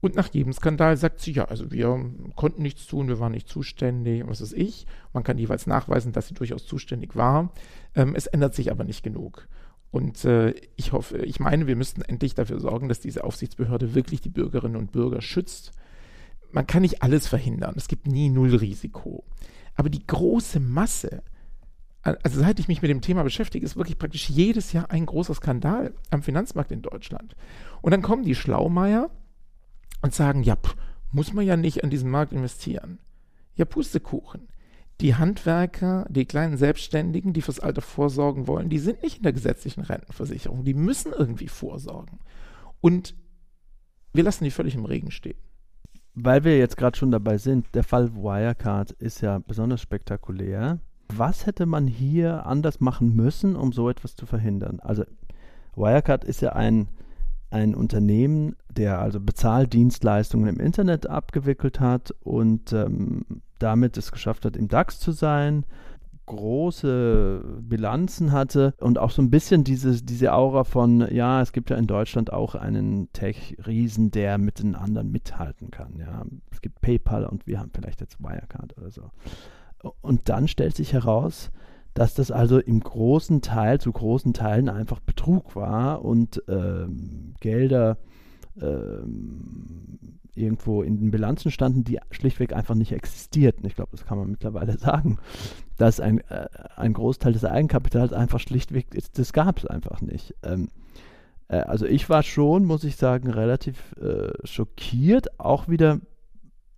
[0.00, 3.48] Und nach jedem Skandal sagt sie, ja, also wir konnten nichts tun, wir waren nicht
[3.48, 4.86] zuständig, was ist ich.
[5.12, 7.52] Man kann jeweils nachweisen, dass sie durchaus zuständig war.
[7.94, 9.46] Ähm, es ändert sich aber nicht genug.
[9.92, 14.20] Und äh, ich hoffe, ich meine, wir müssten endlich dafür sorgen, dass diese Aufsichtsbehörde wirklich
[14.20, 15.70] die Bürgerinnen und Bürger schützt.
[16.50, 17.74] Man kann nicht alles verhindern.
[17.76, 19.22] Es gibt nie Nullrisiko.
[19.76, 21.22] Aber die große Masse,
[22.02, 25.34] also seit ich mich mit dem Thema beschäftige, ist wirklich praktisch jedes Jahr ein großer
[25.34, 27.36] Skandal am Finanzmarkt in Deutschland.
[27.80, 29.10] Und dann kommen die Schlaumeier
[30.00, 30.74] und sagen, ja, pff,
[31.12, 32.98] muss man ja nicht an diesen Markt investieren.
[33.54, 34.48] Ja, Pustekuchen.
[35.00, 39.32] Die Handwerker, die kleinen Selbstständigen, die fürs Alter vorsorgen wollen, die sind nicht in der
[39.32, 40.64] gesetzlichen Rentenversicherung.
[40.64, 42.18] Die müssen irgendwie vorsorgen.
[42.80, 43.14] Und
[44.12, 45.38] wir lassen die völlig im Regen stehen.
[46.14, 50.78] Weil wir jetzt gerade schon dabei sind, der Fall Wirecard ist ja besonders spektakulär.
[51.08, 54.80] Was hätte man hier anders machen müssen, um so etwas zu verhindern?
[54.80, 55.04] Also
[55.74, 56.88] Wirecard ist ja ein
[57.52, 63.24] ein Unternehmen, der also Bezahldienstleistungen im Internet abgewickelt hat und ähm,
[63.58, 65.66] damit es geschafft hat, im DAX zu sein,
[66.26, 71.68] große Bilanzen hatte und auch so ein bisschen diese, diese Aura von, ja, es gibt
[71.68, 75.98] ja in Deutschland auch einen Tech-Riesen, der mit den anderen mithalten kann.
[75.98, 76.24] Ja.
[76.50, 79.10] Es gibt PayPal und wir haben vielleicht jetzt Wirecard oder so.
[80.00, 81.50] Und dann stellt sich heraus,
[81.94, 87.98] dass das also im großen Teil, zu großen Teilen einfach Betrug war und ähm, Gelder
[88.60, 89.98] ähm,
[90.34, 93.66] irgendwo in den Bilanzen standen, die schlichtweg einfach nicht existierten.
[93.66, 95.18] Ich glaube, das kann man mittlerweile sagen,
[95.76, 100.34] dass ein, äh, ein Großteil des Eigenkapitals einfach schlichtweg, das gab es einfach nicht.
[100.42, 100.68] Ähm,
[101.48, 106.00] äh, also ich war schon, muss ich sagen, relativ äh, schockiert, auch wieder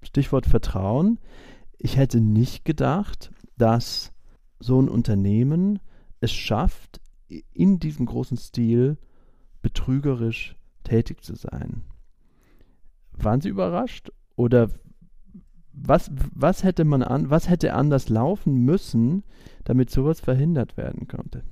[0.02, 1.18] Stichwort Vertrauen.
[1.78, 4.12] Ich hätte nicht gedacht, dass
[4.58, 5.80] so ein Unternehmen
[6.20, 7.00] es schafft,
[7.52, 8.96] in diesem großen Stil
[9.62, 11.84] betrügerisch tätig zu sein.
[13.12, 14.10] Waren Sie überrascht?
[14.36, 14.70] Oder
[15.72, 19.24] was, was hätte man an, was hätte anders laufen müssen,
[19.64, 21.44] damit sowas verhindert werden konnte?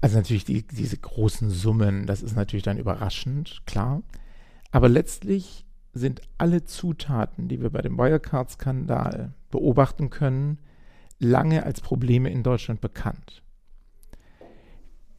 [0.00, 4.02] Also natürlich die, diese großen Summen, das ist natürlich dann überraschend, klar.
[4.70, 5.65] Aber letztlich
[5.96, 10.58] sind alle Zutaten, die wir bei dem Wirecard-Skandal beobachten können,
[11.18, 13.42] lange als Probleme in Deutschland bekannt.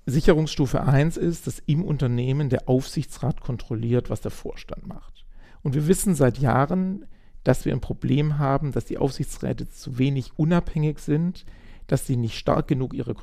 [0.06, 5.26] Sicherungsstufe 1 ist, dass im Unternehmen der Aufsichtsrat kontrolliert, was der Vorstand macht.
[5.64, 7.06] Und wir wissen seit Jahren,
[7.44, 11.46] dass wir ein Problem haben, dass die Aufsichtsräte zu wenig unabhängig sind,
[11.88, 13.16] dass sie nicht stark genug ihre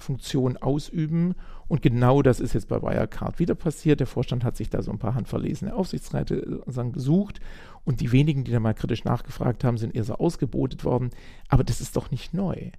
[0.00, 1.34] Kontrollfunktion ausüben.
[1.68, 4.00] Und genau das ist jetzt bei Wirecard wieder passiert.
[4.00, 7.40] Der Vorstand hat sich da so ein paar handverlesene Aufsichtsräte äh, gesucht
[7.84, 11.10] und die wenigen, die da mal kritisch nachgefragt haben, sind eher so ausgebotet worden.
[11.48, 12.70] Aber das ist doch nicht neu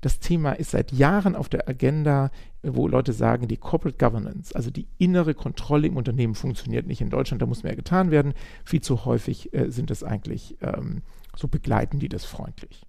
[0.00, 2.30] das Thema ist seit Jahren auf der Agenda,
[2.62, 7.08] wo Leute sagen, die Corporate Governance, also die innere Kontrolle im Unternehmen funktioniert nicht in
[7.08, 8.34] Deutschland, da muss mehr getan werden.
[8.66, 11.00] Viel zu häufig äh, sind es eigentlich ähm,
[11.34, 12.82] so begleiten die das freundlich.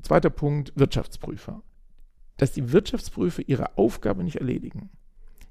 [0.00, 1.60] Zweiter Punkt, Wirtschaftsprüfer.
[2.36, 4.90] Dass die Wirtschaftsprüfer ihre Aufgabe nicht erledigen,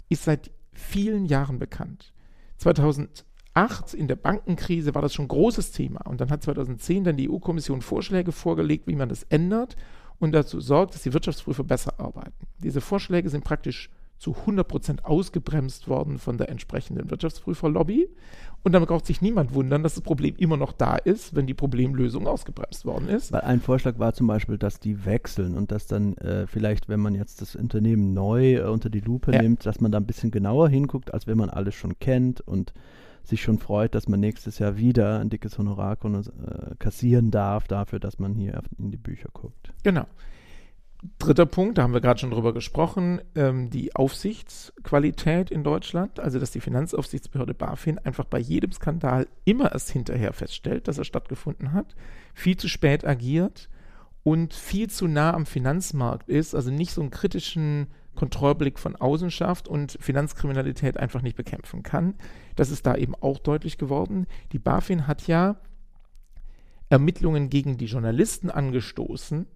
[0.09, 2.13] ist seit vielen Jahren bekannt.
[2.57, 7.17] 2008 in der Bankenkrise war das schon ein großes Thema und dann hat 2010 dann
[7.17, 9.75] die EU-Kommission Vorschläge vorgelegt, wie man das ändert
[10.19, 12.47] und dazu sorgt, dass die Wirtschaftsprüfer besser arbeiten.
[12.59, 13.89] Diese Vorschläge sind praktisch
[14.21, 18.07] zu 100 Prozent ausgebremst worden von der entsprechenden Wirtschaftsprüferlobby.
[18.61, 21.55] Und damit braucht sich niemand wundern, dass das Problem immer noch da ist, wenn die
[21.55, 23.31] Problemlösung ausgebremst worden ist.
[23.31, 26.99] Weil ein Vorschlag war zum Beispiel, dass die wechseln und dass dann äh, vielleicht, wenn
[26.99, 29.41] man jetzt das Unternehmen neu äh, unter die Lupe ja.
[29.41, 32.73] nimmt, dass man da ein bisschen genauer hinguckt, als wenn man alles schon kennt und
[33.23, 37.99] sich schon freut, dass man nächstes Jahr wieder ein dickes Honorar äh, kassieren darf dafür,
[37.99, 39.73] dass man hier in die Bücher guckt.
[39.81, 40.05] Genau.
[41.17, 46.37] Dritter Punkt, da haben wir gerade schon drüber gesprochen, ähm, die Aufsichtsqualität in Deutschland, also
[46.37, 51.73] dass die Finanzaufsichtsbehörde BaFin einfach bei jedem Skandal immer erst hinterher feststellt, dass er stattgefunden
[51.73, 51.95] hat,
[52.35, 53.67] viel zu spät agiert
[54.21, 59.31] und viel zu nah am Finanzmarkt ist, also nicht so einen kritischen Kontrollblick von außen
[59.31, 62.13] schafft und Finanzkriminalität einfach nicht bekämpfen kann.
[62.55, 64.27] Das ist da eben auch deutlich geworden.
[64.51, 65.55] Die BaFin hat ja
[66.89, 69.47] Ermittlungen gegen die Journalisten angestoßen,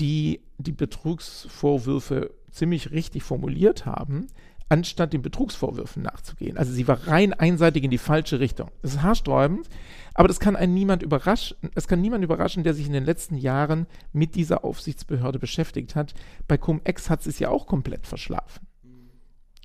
[0.00, 4.26] die die Betrugsvorwürfe ziemlich richtig formuliert haben,
[4.68, 6.56] anstatt den Betrugsvorwürfen nachzugehen.
[6.56, 8.70] Also sie war rein einseitig in die falsche Richtung.
[8.82, 9.68] Das ist haarsträubend,
[10.14, 11.56] aber das kann einen niemand überraschen.
[11.74, 16.14] Es kann niemand überraschen, der sich in den letzten Jahren mit dieser Aufsichtsbehörde beschäftigt hat.
[16.46, 18.66] Bei Cum-Ex hat es ja auch komplett verschlafen.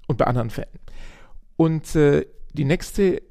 [0.07, 0.79] Und bei anderen Fällen.
[1.55, 3.21] Und äh, die nächste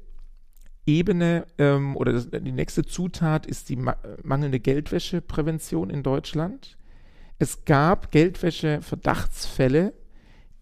[0.85, 6.77] Ebene ähm, oder das, die nächste Zutat ist die ma mangelnde Geldwäscheprävention in Deutschland.
[7.37, 9.93] Es gab Geldwäsche-Verdachtsfälle,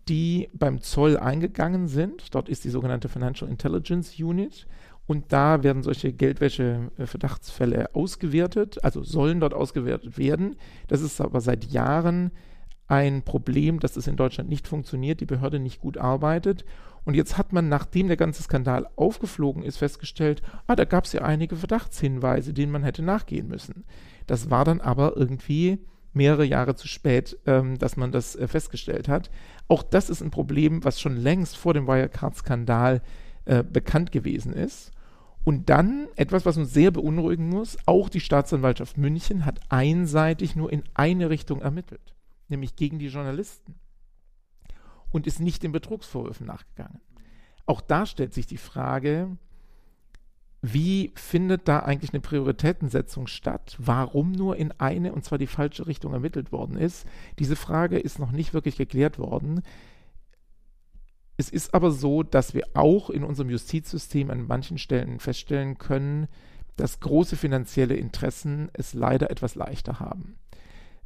[0.07, 2.33] die beim Zoll eingegangen sind.
[2.33, 4.67] Dort ist die sogenannte Financial Intelligence Unit.
[5.05, 10.55] Und da werden solche Geldwäsche-Verdachtsfälle ausgewertet, also sollen dort ausgewertet werden.
[10.88, 12.31] Das ist aber seit Jahren
[12.88, 16.65] ein Problem, dass es in Deutschland nicht funktioniert, die Behörde nicht gut arbeitet.
[17.05, 21.13] Und jetzt hat man, nachdem der ganze Skandal aufgeflogen ist, festgestellt, ah, da gab es
[21.13, 23.83] ja einige Verdachtshinweise, denen man hätte nachgehen müssen.
[24.25, 25.79] Das war dann aber irgendwie
[26.13, 29.30] mehrere Jahre zu spät, ähm, dass man das äh, festgestellt hat.
[29.67, 33.02] Auch das ist ein Problem, was schon längst vor dem Wirecard-Skandal
[33.45, 34.91] äh, bekannt gewesen ist.
[35.43, 40.71] Und dann etwas, was uns sehr beunruhigen muss, auch die Staatsanwaltschaft München hat einseitig nur
[40.71, 42.15] in eine Richtung ermittelt,
[42.47, 43.76] nämlich gegen die Journalisten
[45.12, 47.02] und ist nicht den Betrugsvorwürfen nachgegangen.
[47.65, 49.38] Auch da stellt sich die Frage,
[50.65, 53.76] wie findet da eigentlich eine Prioritätensetzung statt?
[53.80, 57.06] Warum nur in eine, und zwar die falsche Richtung ermittelt worden ist?
[57.38, 59.62] Diese Frage ist noch nicht wirklich geklärt worden.
[61.36, 66.30] Es ist aber so, dass wir auch in unserem Justizsystem an manchen Stellen feststellen können,
[66.78, 70.38] dass große finanzielle Interessen es leider etwas leichter haben.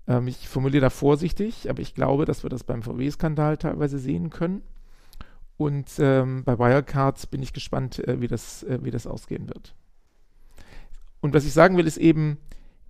[0.08, 4.30] Ähm, ich formuliere da vorsichtig, aber ich glaube, dass wir das beim VW-Skandal teilweise sehen
[4.30, 4.62] können.
[5.58, 9.76] Und ähm, bei Wirecard bin ich gespannt, äh, wie, das, äh, wie das ausgehen wird.
[11.20, 12.38] Und was ich sagen will, ist eben,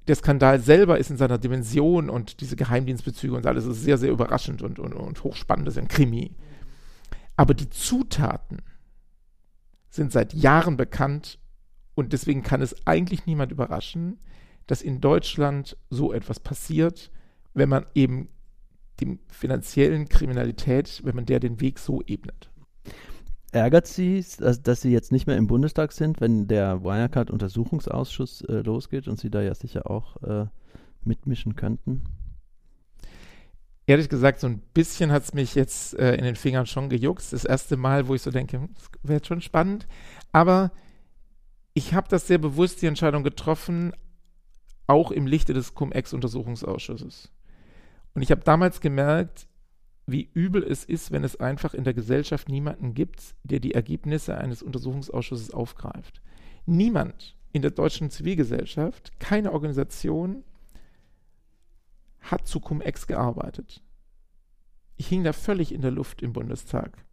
[0.08, 4.12] der Skandal selber ist in seiner Dimension und diese Geheimdienstbezüge und alles ist sehr, sehr
[4.12, 5.68] überraschend und, und, und hochspannend.
[5.68, 6.36] Das ist ein Krimi.
[7.36, 8.62] Aber die Zutaten
[9.90, 11.40] sind seit Jahren bekannt
[11.94, 14.20] und deswegen kann es eigentlich niemand überraschen,
[14.66, 17.12] dass in Deutschland so etwas passiert,
[17.54, 18.30] wenn man eben
[19.00, 22.47] dem finanziellen Kriminalität, wenn man der den Weg so ebnet.
[23.52, 28.62] Ärgert Sie, dass, dass, Sie jetzt nicht mehr im Bundestag sind, wenn der Wirecard-Untersuchungsausschuss äh,
[28.62, 30.46] losgeht und Sie da ja sicher auch äh,
[31.04, 32.04] mitmischen könnten?
[33.86, 37.32] Ehrlich gesagt, so ein bisschen hat es mich jetzt äh, in den Fingern schon gejuckt.
[37.32, 39.88] Das erste Mal, wo ich so denke, hm, das wäre schon spannend.
[40.34, 40.72] Aber
[41.74, 43.94] ich habe das sehr bewusst, die Entscheidung getroffen,
[44.88, 47.32] auch im Lichte des Cum-Ex-Untersuchungsausschusses.
[48.14, 49.48] Und ich habe damals gemerkt,
[50.08, 54.38] wie übel es ist, wenn es einfach in der Gesellschaft niemanden gibt, der die Ergebnisse
[54.38, 56.22] eines Untersuchungsausschusses aufgreift.
[56.66, 60.44] Niemand in der deutschen Zivilgesellschaft, keine Organisation
[62.22, 63.84] hat zu Cum-Ex gearbeitet.
[64.96, 67.06] Ich hing da völlig in der Luft im Bundestag.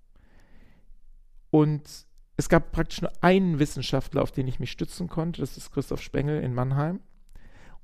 [1.50, 5.72] Und es gab praktisch nur einen Wissenschaftler, auf den ich mich stützen konnte, das ist
[5.72, 7.00] Christoph Spengel in Mannheim.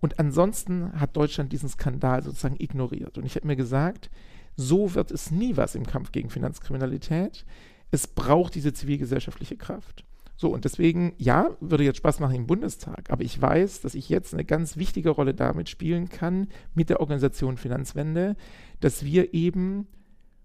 [0.00, 3.18] Und ansonsten hat Deutschland diesen Skandal sozusagen ignoriert.
[3.18, 4.10] Und ich habe mir gesagt,
[4.56, 7.44] so wird es nie was im Kampf gegen Finanzkriminalität.
[7.90, 10.04] Es braucht diese zivilgesellschaftliche Kraft.
[10.36, 14.08] So, und deswegen, ja, würde jetzt Spaß machen im Bundestag, aber ich weiß, dass ich
[14.08, 18.36] jetzt eine ganz wichtige Rolle damit spielen kann, mit der Organisation Finanzwende,
[18.80, 19.86] dass wir eben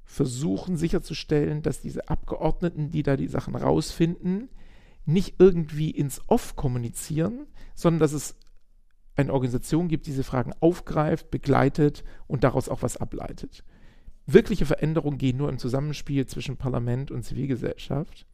[0.04, 4.50] versuchen sicherzustellen, dass diese Abgeordneten, die da die Sachen rausfinden,
[5.06, 8.36] nicht irgendwie ins Off kommunizieren, sondern dass es
[9.16, 13.64] eine Organisation gibt, die diese Fragen aufgreift, begleitet und daraus auch was ableitet.
[14.28, 18.26] Wirkliche Veränderungen gehen nur im Zusammenspiel zwischen Parlament und Zivilgesellschaft.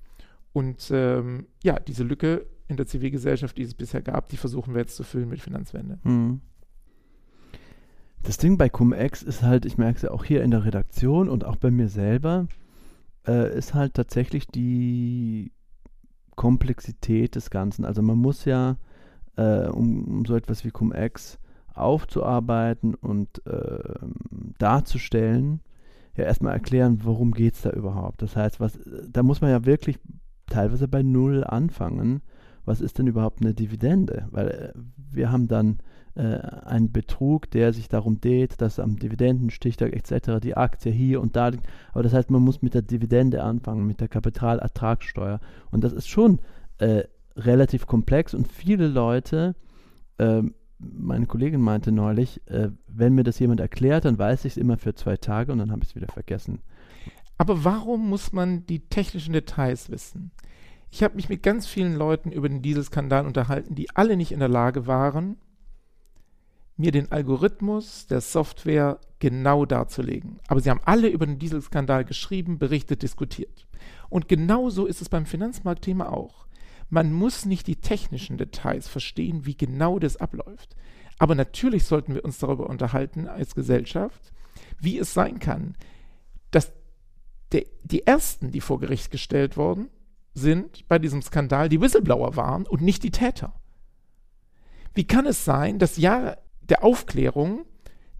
[0.53, 4.81] Und ähm, ja, diese Lücke in der Zivilgesellschaft, die es bisher gab, die versuchen wir
[4.81, 5.99] jetzt zu füllen mit Finanzwende.
[6.03, 6.41] Hm.
[8.23, 11.27] Das Ding bei Cum-Ex ist halt, ich merke es ja auch hier in der Redaktion
[11.27, 12.47] und auch bei mir selber,
[13.27, 15.51] äh, ist halt tatsächlich die
[16.35, 17.83] Komplexität des Ganzen.
[17.83, 18.77] Also man muss ja,
[19.37, 21.39] äh, um, um, so etwas wie Cum-Ex
[21.73, 23.99] aufzuarbeiten und äh,
[24.59, 25.61] darzustellen,
[26.15, 28.21] ja erstmal erklären, worum geht es da überhaupt.
[28.21, 29.99] Das heißt, was, da muss man ja wirklich
[30.47, 32.21] teilweise bei Null anfangen.
[32.63, 34.27] Was ist denn überhaupt eine Dividende?
[34.31, 34.73] Weil äh,
[35.11, 35.79] wir haben dann
[36.15, 40.39] äh, einen Betrug, der sich darum dreht, dass am Dividendenstichtag etc.
[40.41, 41.65] die Aktie hier und da liegt.
[41.93, 45.39] Aber das heißt, man muss mit der Dividende anfangen, mit der Kapitalertragssteuer.
[45.71, 46.39] Und das ist schon
[46.77, 47.03] äh,
[47.35, 49.55] relativ komplex und viele Leute,
[50.17, 50.43] äh,
[50.81, 54.77] meine Kollegin meinte neulich, äh, wenn mir das jemand erklärt, dann weiß ich es immer
[54.77, 56.59] für zwei Tage und dann habe ich es wieder vergessen.
[57.37, 60.31] Aber warum muss man die technischen Details wissen?
[60.91, 64.39] Ich habe mich mit ganz vielen Leuten über den Dieselskandal unterhalten, die alle nicht in
[64.39, 65.37] der Lage waren,
[66.77, 70.39] mir den Algorithmus der Software genau darzulegen.
[70.47, 73.67] Aber sie haben alle über den Dieselskandal geschrieben, berichtet, diskutiert.
[74.09, 76.45] Und genauso ist es beim Finanzmarktthema auch.
[76.91, 80.75] Man muss nicht die technischen Details verstehen, wie genau das abläuft.
[81.17, 84.33] Aber natürlich sollten wir uns darüber unterhalten als Gesellschaft,
[84.77, 85.77] wie es sein kann,
[86.51, 86.73] dass
[87.53, 89.87] der, die ersten, die vor Gericht gestellt worden
[90.33, 93.53] sind bei diesem Skandal, die Whistleblower waren und nicht die Täter.
[94.93, 97.65] Wie kann es sein, dass Jahre der Aufklärung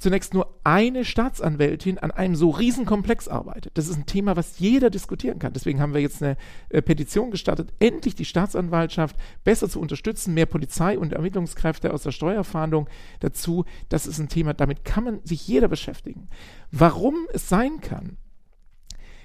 [0.02, 3.78] zunächst nur eine Staatsanwältin an einem so riesen Komplex arbeitet.
[3.78, 5.54] Das ist ein Thema, was jeder diskutieren kann.
[5.54, 6.38] Deswegen haben wir jetzt eine
[6.70, 12.12] äh, Petition gestartet, endlich die Staatsanwaltschaft besser zu unterstützen, mehr Polizei und Ermittlungskräfte aus der
[12.12, 13.66] Steuerfahndung dazu.
[13.90, 16.30] Das ist ein Thema, damit kann man sich jeder beschäftigen.
[16.72, 18.18] Warum es sein kann,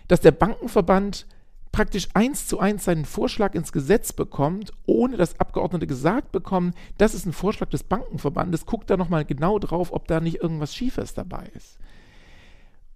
[0.08, 1.26] dass der Bankenverband
[1.76, 7.12] praktisch eins zu eins seinen Vorschlag ins Gesetz bekommt, ohne dass Abgeordnete gesagt bekommen, das
[7.12, 11.12] ist ein Vorschlag des Bankenverbandes, guckt da nochmal genau drauf, ob da nicht irgendwas Schiefes
[11.12, 11.76] dabei ist.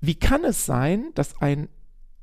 [0.01, 1.69] Wie kann es sein, dass ein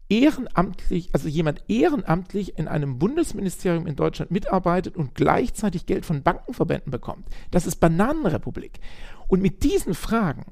[0.10, 6.90] ehrenamtlich, also jemand ehrenamtlich in einem Bundesministerium in Deutschland mitarbeitet und gleichzeitig Geld von Bankenverbänden
[6.90, 7.28] bekommt?
[7.52, 8.80] Das ist Bananenrepublik.
[9.28, 10.44] Und mit diesen Fragen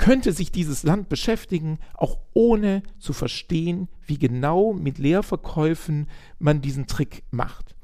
[0.00, 6.08] könnte sich dieses Land beschäftigen, auch ohne zu verstehen, wie genau mit Leerverkäufen
[6.38, 7.76] man diesen Trick macht.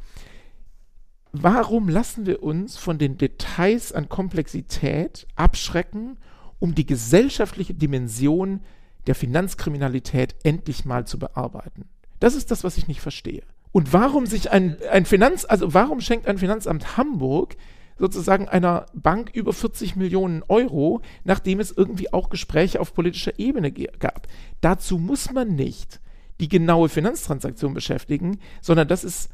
[1.31, 6.17] Warum lassen wir uns von den Details an Komplexität abschrecken,
[6.59, 8.61] um die gesellschaftliche Dimension
[9.07, 11.85] der Finanzkriminalität endlich mal zu bearbeiten?
[12.19, 13.43] Das ist das, was ich nicht verstehe.
[13.73, 17.59] Und warum sich ein, ein Finanz, also warum schenkt ein Finanzamt Hamburg
[17.99, 23.73] sozusagen einer Bank über 40 Millionen Euro, nachdem es irgendwie auch Gespräche auf politischer Ebene
[23.73, 24.27] gab.
[24.61, 26.01] Dazu muss man nicht
[26.41, 29.31] die genaue Finanztransaktion beschäftigen, sondern das ist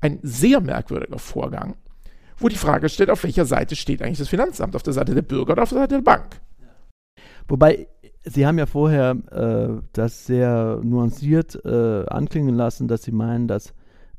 [0.00, 1.76] ein sehr merkwürdiger Vorgang,
[2.36, 5.22] wo die Frage stellt, auf welcher Seite steht eigentlich das Finanzamt, auf der Seite der
[5.22, 6.40] Bürger oder auf der Seite der Bank.
[7.48, 7.88] Wobei,
[8.24, 13.72] Sie haben ja vorher äh, das sehr nuanciert äh, anklingen lassen, dass Sie meinen, dass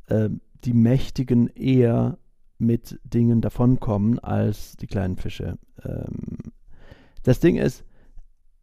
[0.07, 0.29] äh,
[0.63, 2.17] die Mächtigen eher
[2.59, 5.57] mit Dingen davonkommen als die kleinen Fische.
[5.83, 6.51] Ähm,
[7.23, 7.83] das Ding ist,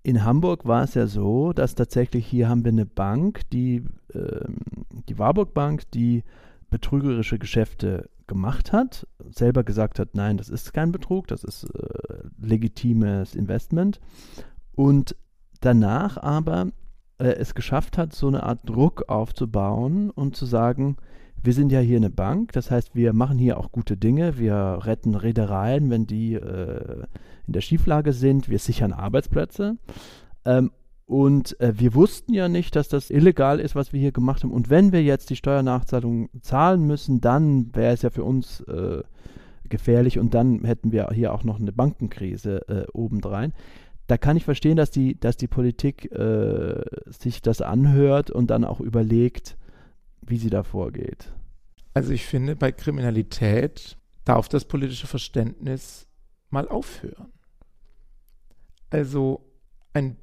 [0.03, 4.57] in Hamburg war es ja so, dass tatsächlich hier haben wir eine Bank, die, ähm,
[5.09, 6.25] die Warburg Bank, die
[6.71, 12.19] betrügerische Geschäfte gemacht hat, selber gesagt hat, nein, das ist kein Betrug, das ist äh,
[12.39, 14.01] legitimes Investment
[14.73, 15.17] und
[15.61, 16.69] danach aber
[17.19, 20.97] äh, es geschafft hat, so eine Art Druck aufzubauen und zu sagen,
[21.45, 24.39] wir sind ja hier eine Bank, das heißt, wir machen hier auch gute Dinge.
[24.39, 27.05] Wir retten Reedereien, wenn die äh,
[27.47, 28.49] in der Schieflage sind.
[28.49, 29.77] Wir sichern Arbeitsplätze.
[30.47, 30.71] Ähm,
[31.07, 34.53] und äh, wir wussten ja nicht, dass das illegal ist, was wir hier gemacht haben.
[34.53, 39.03] Und wenn wir jetzt die Steuernachzahlung zahlen müssen, dann wäre es ja für uns äh,
[39.69, 43.53] gefährlich und dann hätten wir hier auch noch eine Bankenkrise äh, obendrein.
[44.07, 48.65] Da kann ich verstehen, dass die, dass die Politik äh, sich das anhört und dann
[48.65, 49.57] auch überlegt,
[50.27, 51.33] wie sie da vorgeht.
[51.93, 56.07] Also ich finde, bei Kriminalität darf das politische Verständnis
[56.51, 57.33] mal aufhören.
[58.91, 59.45] Also
[59.93, 60.17] ein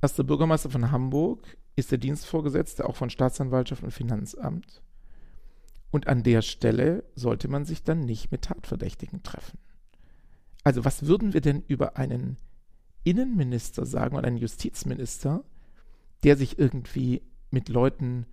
[0.00, 4.82] erster Bürgermeister von Hamburg ist der Dienstvorgesetzte auch von Staatsanwaltschaft und Finanzamt.
[5.90, 9.58] Und an der Stelle sollte man sich dann nicht mit Tatverdächtigen treffen.
[10.62, 12.36] Also was würden wir denn über einen
[13.02, 15.42] Innenminister sagen oder einen Justizminister,
[16.22, 18.26] der sich irgendwie mit Leuten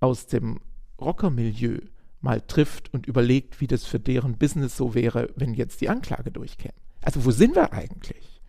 [0.00, 0.60] aus dem
[1.00, 1.80] Rockermilieu
[2.20, 6.30] mal trifft und überlegt, wie das für deren Business so wäre, wenn jetzt die Anklage
[6.30, 6.74] durchkäme.
[7.02, 8.40] Also wo sind wir eigentlich?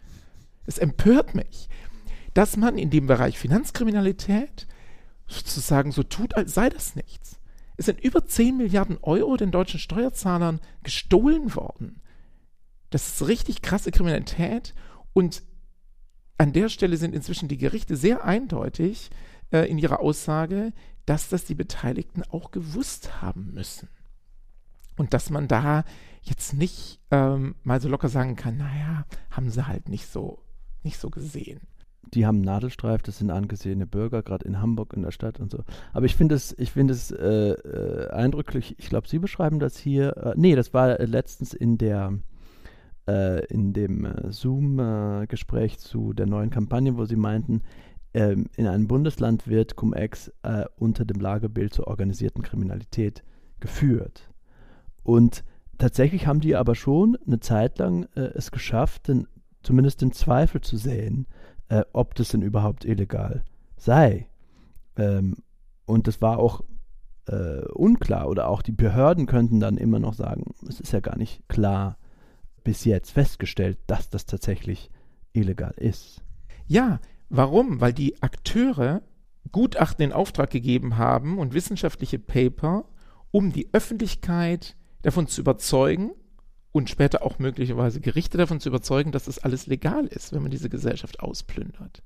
[0.65, 1.67] Es empört mich,
[2.33, 4.67] dass man in dem Bereich Finanzkriminalität
[5.27, 7.39] sozusagen so tut, als sei das nichts.
[7.77, 12.01] Es sind über 10 Milliarden Euro den deutschen Steuerzahlern gestohlen worden.
[12.89, 14.73] Das ist richtig krasse Kriminalität
[15.13, 15.43] und
[16.37, 19.09] an der Stelle sind inzwischen die Gerichte sehr eindeutig
[19.51, 20.73] äh, in ihrer Aussage,
[21.05, 23.89] dass das die Beteiligten auch gewusst haben müssen.
[24.97, 25.83] Und dass man da
[26.21, 30.39] jetzt nicht ähm, mal so locker sagen kann, naja, haben sie halt nicht so,
[30.83, 31.61] nicht so gesehen.
[32.13, 35.63] Die haben Nadelstreif, das sind angesehene Bürger, gerade in Hamburg in der Stadt und so.
[35.91, 40.15] Aber ich finde es, ich finde äh, äh, eindrücklich, ich glaube, Sie beschreiben das hier,
[40.17, 42.13] äh, nee, das war letztens in der,
[43.07, 47.61] äh, in dem äh, Zoom-Gespräch zu der neuen Kampagne, wo Sie meinten,
[48.15, 53.23] ähm, in einem Bundesland wird Cum-Ex äh, unter dem Lagebild zur organisierten Kriminalität
[53.59, 54.31] geführt.
[55.03, 55.43] Und
[55.77, 59.27] tatsächlich haben die aber schon eine Zeit lang äh, es geschafft, den,
[59.63, 61.27] zumindest den Zweifel zu sehen,
[61.67, 63.43] äh, ob das denn überhaupt illegal
[63.75, 64.29] sei.
[64.95, 65.35] Ähm,
[65.85, 66.63] und das war auch
[67.27, 71.17] äh, unklar oder auch die Behörden könnten dann immer noch sagen, es ist ja gar
[71.17, 71.97] nicht klar
[72.63, 74.89] bis jetzt festgestellt, dass das tatsächlich
[75.33, 76.23] illegal ist.
[76.65, 76.99] Ja,
[77.29, 77.81] Warum?
[77.81, 79.01] Weil die Akteure
[79.51, 82.85] Gutachten in Auftrag gegeben haben und wissenschaftliche Paper,
[83.31, 86.11] um die Öffentlichkeit davon zu überzeugen
[86.71, 90.51] und später auch möglicherweise Gerichte davon zu überzeugen, dass das alles legal ist, wenn man
[90.51, 92.03] diese Gesellschaft ausplündert.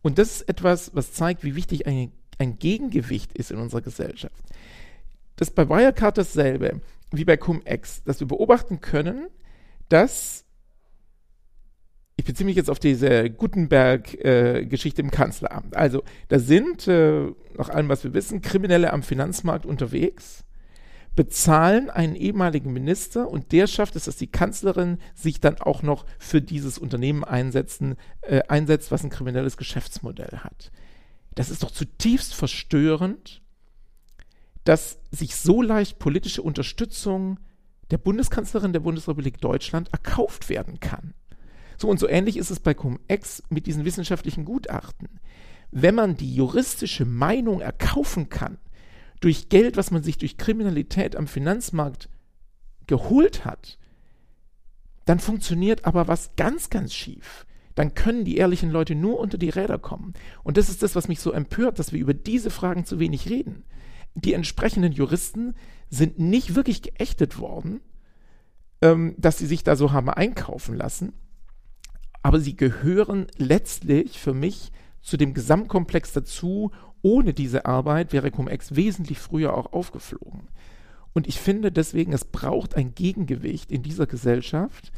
[0.00, 4.42] Und das ist etwas, was zeigt, wie wichtig ein, ein Gegengewicht ist in unserer Gesellschaft.
[5.36, 6.80] Das ist bei Wirecard dasselbe
[7.12, 9.28] wie bei Cum-Ex, dass wir beobachten können,
[9.90, 10.45] dass
[12.16, 15.76] ich beziehe mich jetzt auf diese Gutenberg-Geschichte äh, im Kanzleramt.
[15.76, 20.44] Also, da sind, äh, nach allem, was wir wissen, Kriminelle am Finanzmarkt unterwegs,
[21.14, 26.04] bezahlen einen ehemaligen Minister und der schafft es, dass die Kanzlerin sich dann auch noch
[26.18, 30.70] für dieses Unternehmen einsetzen, äh, einsetzt, was ein kriminelles Geschäftsmodell hat.
[31.34, 33.42] Das ist doch zutiefst verstörend,
[34.64, 37.38] dass sich so leicht politische Unterstützung
[37.90, 41.14] der Bundeskanzlerin der Bundesrepublik Deutschland erkauft werden kann.
[41.78, 45.08] So und so ähnlich ist es bei Cum-Ex mit diesen wissenschaftlichen Gutachten.
[45.70, 48.58] Wenn man die juristische Meinung erkaufen kann,
[49.20, 52.08] durch Geld, was man sich durch Kriminalität am Finanzmarkt
[52.86, 53.78] geholt hat,
[55.04, 57.46] dann funktioniert aber was ganz, ganz schief.
[57.74, 60.14] Dann können die ehrlichen Leute nur unter die Räder kommen.
[60.42, 63.28] Und das ist das, was mich so empört, dass wir über diese Fragen zu wenig
[63.28, 63.64] reden.
[64.14, 65.54] Die entsprechenden Juristen
[65.90, 67.80] sind nicht wirklich geächtet worden,
[68.80, 71.12] ähm, dass sie sich da so haben einkaufen lassen
[72.26, 76.72] aber sie gehören letztlich für mich zu dem Gesamtkomplex dazu.
[77.00, 80.48] Ohne diese Arbeit wäre Cum-Ex wesentlich früher auch aufgeflogen.
[81.12, 84.90] Und ich finde deswegen, es braucht ein Gegengewicht in dieser Gesellschaft,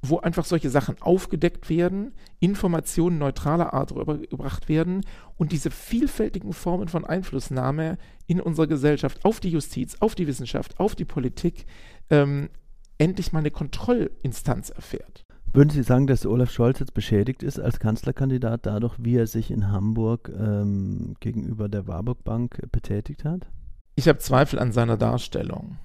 [0.00, 5.04] wo einfach solche Sachen aufgedeckt werden, Informationen neutraler Art rübergebracht werden
[5.36, 10.80] und diese vielfältigen Formen von Einflussnahme in unserer Gesellschaft auf die Justiz, auf die Wissenschaft,
[10.80, 11.66] auf die Politik
[12.08, 12.48] ähm,
[12.96, 15.26] endlich mal eine Kontrollinstanz erfährt.
[15.52, 19.50] Würden Sie sagen, dass Olaf Scholz jetzt beschädigt ist als Kanzlerkandidat dadurch, wie er sich
[19.50, 23.48] in Hamburg ähm, gegenüber der Warburg Bank betätigt hat?
[23.96, 25.78] Ich habe Zweifel an seiner Darstellung.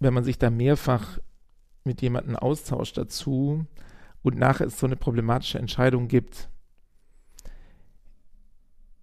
[0.00, 1.18] Wenn man sich da mehrfach
[1.84, 3.64] mit jemandem austauscht dazu
[4.22, 6.50] und nachher es so eine problematische Entscheidung gibt,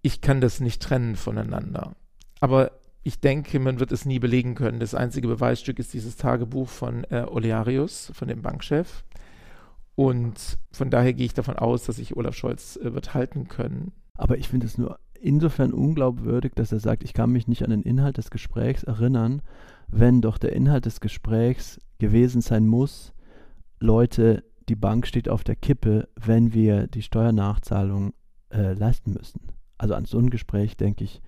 [0.00, 1.96] ich kann das nicht trennen voneinander.
[2.38, 2.70] Aber
[3.02, 4.78] ich denke, man wird es nie belegen können.
[4.78, 9.04] Das einzige Beweisstück ist dieses Tagebuch von äh, Olearius, von dem Bankchef.
[9.96, 13.92] Und von daher gehe ich davon aus, dass sich Olaf Scholz äh, wird halten können.
[14.14, 17.70] Aber ich finde es nur insofern unglaubwürdig, dass er sagt, ich kann mich nicht an
[17.70, 19.42] den Inhalt des Gesprächs erinnern,
[19.88, 23.14] wenn doch der Inhalt des Gesprächs gewesen sein muss,
[23.80, 28.12] Leute, die Bank steht auf der Kippe, wenn wir die Steuernachzahlung
[28.50, 29.40] äh, leisten müssen.
[29.78, 31.22] Also an so ein Gespräch, denke ich,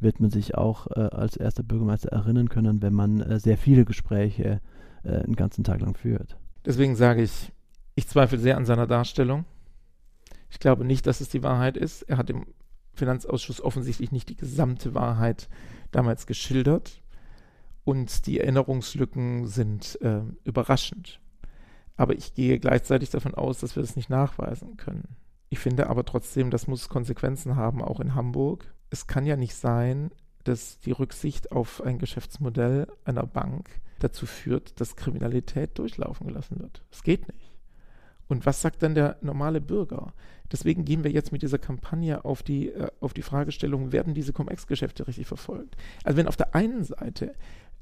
[0.00, 3.84] wird man sich auch äh, als erster Bürgermeister erinnern können, wenn man äh, sehr viele
[3.84, 4.60] Gespräche
[5.02, 6.36] äh, einen ganzen Tag lang führt.
[6.64, 7.52] Deswegen sage ich,
[7.94, 9.44] ich zweifle sehr an seiner Darstellung.
[10.50, 12.02] Ich glaube nicht, dass es die Wahrheit ist.
[12.02, 12.46] Er hat im
[12.94, 15.48] Finanzausschuss offensichtlich nicht die gesamte Wahrheit
[15.90, 17.02] damals geschildert.
[17.84, 21.20] Und die Erinnerungslücken sind äh, überraschend.
[21.96, 25.16] Aber ich gehe gleichzeitig davon aus, dass wir das nicht nachweisen können.
[25.48, 28.74] Ich finde aber trotzdem, das muss Konsequenzen haben, auch in Hamburg.
[28.90, 30.10] Es kann ja nicht sein,
[30.42, 33.70] dass die Rücksicht auf ein Geschäftsmodell einer Bank
[34.00, 36.82] dazu führt, dass Kriminalität durchlaufen gelassen wird.
[36.90, 37.53] Es geht nicht.
[38.28, 40.12] Und was sagt dann der normale Bürger?
[40.50, 44.32] Deswegen gehen wir jetzt mit dieser Kampagne auf die, äh, auf die Fragestellung, werden diese
[44.32, 45.76] Cum-Ex-Geschäfte richtig verfolgt?
[46.04, 47.34] Also wenn auf der einen Seite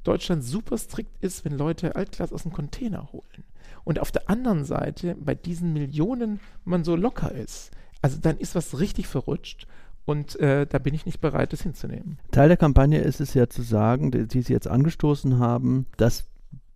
[0.04, 3.44] Deutschland super strikt ist, wenn Leute Altglas aus dem Container holen
[3.84, 7.70] und auf der anderen Seite bei diesen Millionen man so locker ist,
[8.00, 9.66] also dann ist was richtig verrutscht
[10.04, 12.18] und äh, da bin ich nicht bereit, das hinzunehmen.
[12.32, 16.24] Teil der Kampagne ist es ja zu sagen, die, die Sie jetzt angestoßen haben, dass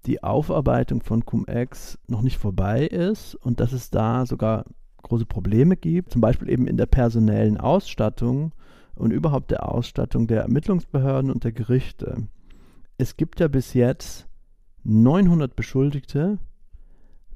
[0.07, 4.64] die Aufarbeitung von Cum-Ex noch nicht vorbei ist und dass es da sogar
[5.02, 8.52] große Probleme gibt, zum Beispiel eben in der personellen Ausstattung
[8.94, 12.28] und überhaupt der Ausstattung der Ermittlungsbehörden und der Gerichte.
[12.98, 14.26] Es gibt ja bis jetzt
[14.84, 16.38] 900 Beschuldigte,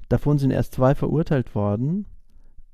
[0.09, 2.05] davon sind erst zwei verurteilt worden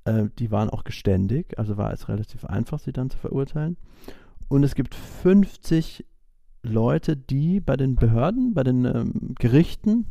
[0.08, 3.78] äh, die waren auch geständig, also war es relativ einfach, sie dann zu verurteilen.
[4.48, 6.06] Und es gibt 50
[6.68, 10.06] Leute, die bei den Behörden, bei den ähm, Gerichten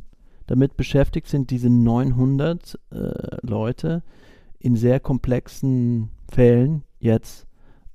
[0.47, 2.97] damit beschäftigt sind, diese 900 äh,
[3.43, 4.03] Leute
[4.59, 7.47] in sehr komplexen Fällen jetzt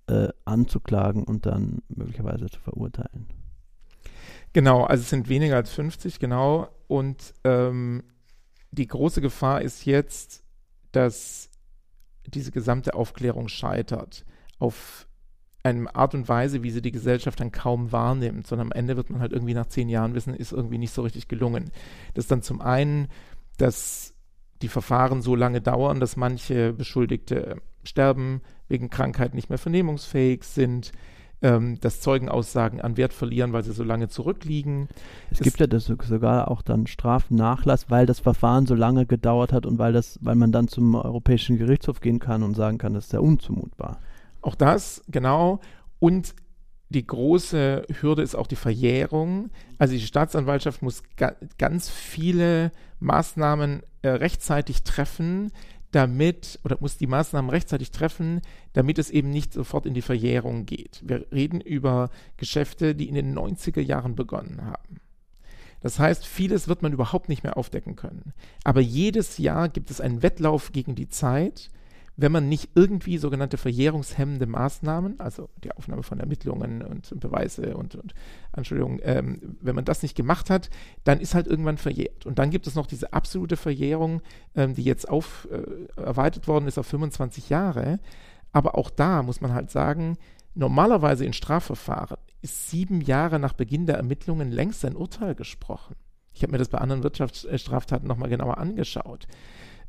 [0.08, 3.28] äh, anzuklagen und dann möglicherweise zu verurteilen.
[4.54, 6.68] Genau, also es sind weniger als 50, genau.
[6.88, 8.04] Und ähm,
[8.72, 10.44] die große Gefahr ist jetzt,
[10.92, 11.50] dass
[12.28, 14.26] diese gesamte Aufklärung scheitert
[14.60, 15.08] auf
[15.64, 19.10] eine Art und Weise, wie sie die Gesellschaft dann kaum wahrnimmt, sondern am Ende wird
[19.10, 21.72] man halt irgendwie nach zehn Jahren wissen, ist irgendwie nicht so richtig gelungen.
[22.14, 23.08] Das ist dann zum einen,
[23.58, 24.14] dass
[24.62, 30.92] die Verfahren so lange dauern, dass manche Beschuldigte sterben, wegen Krankheit nicht mehr vernehmungsfähig sind,
[31.42, 34.88] ähm, dass Zeugenaussagen an Wert verlieren, weil sie so lange zurückliegen.
[35.32, 39.52] Es das gibt ja das sogar auch dann Strafnachlass, weil das Verfahren so lange gedauert
[39.52, 42.94] hat und weil das, weil man dann zum Europäischen Gerichtshof gehen kann und sagen kann,
[42.94, 44.00] das ist ja unzumutbar.
[44.42, 45.60] Auch das, genau.
[46.00, 46.36] Und
[46.90, 49.50] die große Hürde ist auch die Verjährung.
[49.78, 55.52] Also die Staatsanwaltschaft muss ga ganz viele Maßnahmen äh, rechtzeitig treffen,
[55.92, 58.42] damit oder muss die Maßnahmen rechtzeitig treffen,
[58.74, 61.02] damit es eben nicht sofort in die Verjährung geht.
[61.06, 65.00] Wir reden über Geschäfte, die in den 90er Jahren begonnen haben.
[65.82, 68.34] Das heißt, vieles wird man überhaupt nicht mehr aufdecken können.
[68.64, 71.70] Aber jedes Jahr gibt es einen Wettlauf gegen die Zeit,
[72.18, 77.96] wenn man nicht irgendwie sogenannte verjährungshemmende Maßnahmen, also die Aufnahme von Ermittlungen und Beweise und,
[77.96, 78.14] und
[78.52, 80.70] Anschuldigungen, ähm, wenn man das nicht gemacht hat,
[81.04, 82.26] dann ist halt irgendwann verjährt.
[82.26, 84.22] Und dann gibt es noch diese absolute Verjährung,
[84.56, 88.00] ähm, die jetzt auf, äh, erweitert worden ist auf 25 Jahre.
[88.52, 90.18] Aber auch da muss man halt sagen,
[90.54, 95.96] normalerweise in Strafverfahren ist sieben Jahre nach Beginn der Ermittlungen längst ein Urteil gesprochen.
[96.34, 99.28] Ich habe mir das bei anderen Wirtschaftsstraftaten nochmal genauer angeschaut.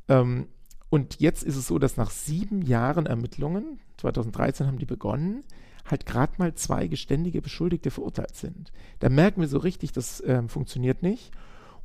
[0.09, 0.49] Ähm,
[0.93, 5.43] und jetzt ist es so, dass nach sieben Jahren Ermittlungen, 2013 haben die begonnen,
[5.87, 8.73] halt gerade mal zwei geständige Beschuldigte verurteilt sind.
[8.99, 11.31] Da merken wir so richtig, das äh, funktioniert nicht.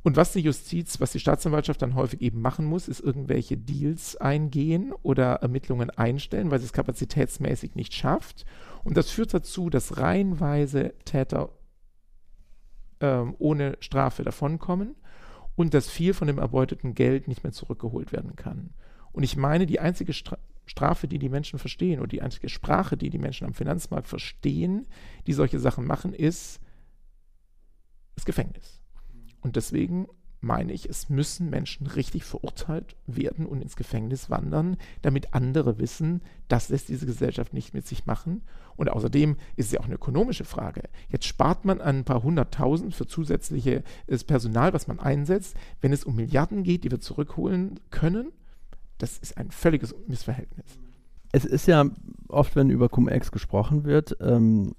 [0.02, 4.16] Und was die Justiz, was die Staatsanwaltschaft dann häufig eben machen muss, ist irgendwelche Deals
[4.16, 8.44] eingehen oder Ermittlungen einstellen, weil sie es kapazitätsmäßig nicht schafft.
[8.84, 11.48] Und das führt dazu, dass reihenweise Täter
[13.00, 14.96] ähm, ohne Strafe davonkommen
[15.56, 18.74] und dass viel von dem erbeuteten Geld nicht mehr zurückgeholt werden kann.
[19.18, 23.10] Und ich meine, die einzige Strafe, die die Menschen verstehen, oder die einzige Sprache, die
[23.10, 24.86] die Menschen am Finanzmarkt verstehen,
[25.26, 26.60] die solche Sachen machen, ist
[28.14, 28.80] das Gefängnis.
[29.40, 30.06] Und deswegen
[30.40, 36.22] meine ich, es müssen Menschen richtig verurteilt werden und ins Gefängnis wandern, damit andere wissen,
[36.46, 38.42] das lässt diese Gesellschaft nicht mit sich machen.
[38.76, 40.82] Und außerdem ist es ja auch eine ökonomische Frage.
[41.08, 43.82] Jetzt spart man ein paar hunderttausend für zusätzliches
[44.28, 48.30] Personal, was man einsetzt, wenn es um Milliarden geht, die wir zurückholen können
[48.98, 50.78] das ist ein völliges Missverhältnis.
[51.32, 51.84] Es ist ja
[52.28, 54.74] oft, wenn über Cum-Ex gesprochen wird, ähm,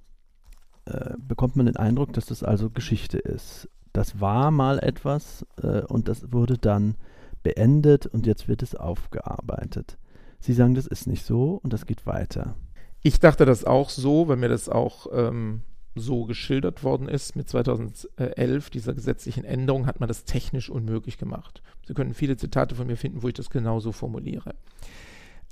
[0.85, 3.69] äh, bekommt man den Eindruck, dass das also Geschichte ist.
[3.93, 6.95] Das war mal etwas äh, und das wurde dann
[7.43, 9.97] beendet und jetzt wird es aufgearbeitet.
[10.39, 12.55] Sie sagen, das ist nicht so und das geht weiter.
[13.01, 15.61] Ich dachte das auch so, weil mir das auch ähm,
[15.95, 21.61] so geschildert worden ist mit 2011, dieser gesetzlichen Änderung, hat man das technisch unmöglich gemacht.
[21.87, 24.55] Sie können viele Zitate von mir finden, wo ich das genauso formuliere.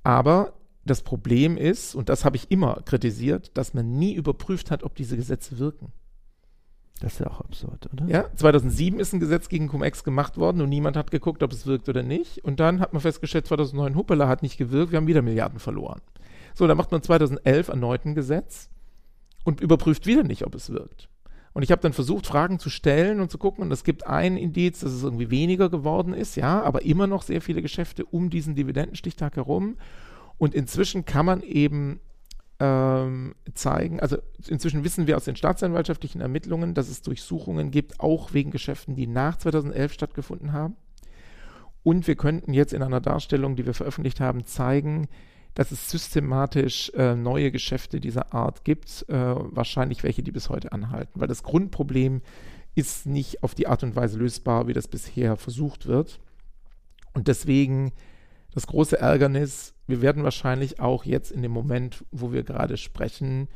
[0.04, 0.54] Aber
[0.86, 4.96] das Problem ist, und das habe ich immer kritisiert, dass man nie überprüft hat, ob
[4.96, 5.92] diese Gesetze wirken.
[7.00, 8.06] Das ist ja auch absurd, oder?
[8.08, 11.68] Ja, 2007 ist ein Gesetz gegen Cum-Ex gemacht worden und niemand hat geguckt, ob es
[11.68, 12.44] wirkt oder nicht.
[12.44, 16.02] Und dann hat man festgestellt, 2009 Huppela hat nicht gewirkt, wir haben wieder Milliarden verloren.
[16.56, 18.70] So, dann macht man 2011 erneut ein Gesetz
[19.48, 21.08] und überprüft wieder nicht, ob es wirkt.
[21.54, 23.64] Und ich habe dann versucht, Fragen zu stellen und zu gucken.
[23.64, 27.22] Und es gibt ein Indiz, dass es irgendwie weniger geworden ist, ja, aber immer noch
[27.22, 29.78] sehr viele Geschäfte um diesen Dividendenstichtag herum.
[30.38, 32.02] Und inzwischen kann man eben
[32.60, 34.18] ähm, zeigen, also
[34.50, 39.08] inzwischen wissen wir aus den staatsanwaltschaftlichen Ermittlungen, dass es Durchsuchungen gibt, auch wegen Geschäften, die
[39.08, 40.76] nach 2011 stattgefunden haben.
[41.84, 45.08] Und wir könnten jetzt in einer Darstellung, die wir veröffentlicht haben, zeigen,
[45.58, 50.72] dass es systematisch äh, neue Geschäfte dieser Art gibt, äh, wahrscheinlich welche, die bis heute
[50.72, 51.20] anhalten.
[51.20, 52.22] Weil das Grundproblem
[52.76, 56.20] ist nicht auf die Art und Weise lösbar, wie das bisher versucht wird.
[57.16, 57.92] Und deswegen
[58.54, 63.48] das große Ärgernis, wir werden wahrscheinlich auch jetzt in dem Moment, wo wir gerade sprechen,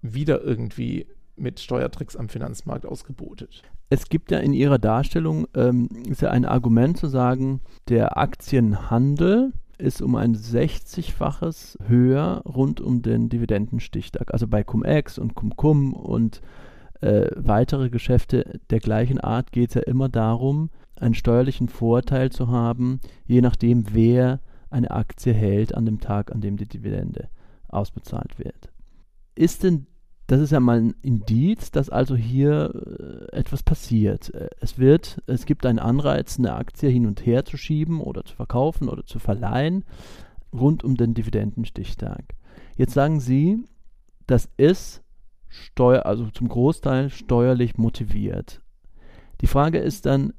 [0.00, 3.62] wieder irgendwie mit Steuertricks am Finanzmarkt ausgebotet.
[3.90, 9.52] Es gibt ja in Ihrer Darstellung ähm, ist ja ein Argument zu sagen, der Aktienhandel
[9.82, 14.32] ist um ein 60-faches höher rund um den Dividendenstichtag.
[14.32, 16.40] Also bei Cum-Ex und Cum-Cum und
[17.00, 22.48] äh, weitere Geschäfte der gleichen Art geht es ja immer darum, einen steuerlichen Vorteil zu
[22.48, 27.28] haben, je nachdem, wer eine Aktie hält an dem Tag, an dem die Dividende
[27.68, 28.70] ausbezahlt wird.
[29.34, 29.86] Ist denn,
[30.26, 34.32] das ist ja mal ein Indiz, dass also hier äh, etwas passiert.
[34.34, 38.24] Äh, es wird, es gibt einen Anreiz, eine Aktie hin und her zu schieben oder
[38.24, 39.84] zu verkaufen oder zu verleihen
[40.52, 42.34] rund um den Dividendenstichtag.
[42.76, 43.64] Jetzt sagen Sie,
[44.26, 45.02] das ist
[45.48, 48.62] Steuer, also zum Großteil steuerlich motiviert.
[49.40, 50.32] Die Frage ist dann,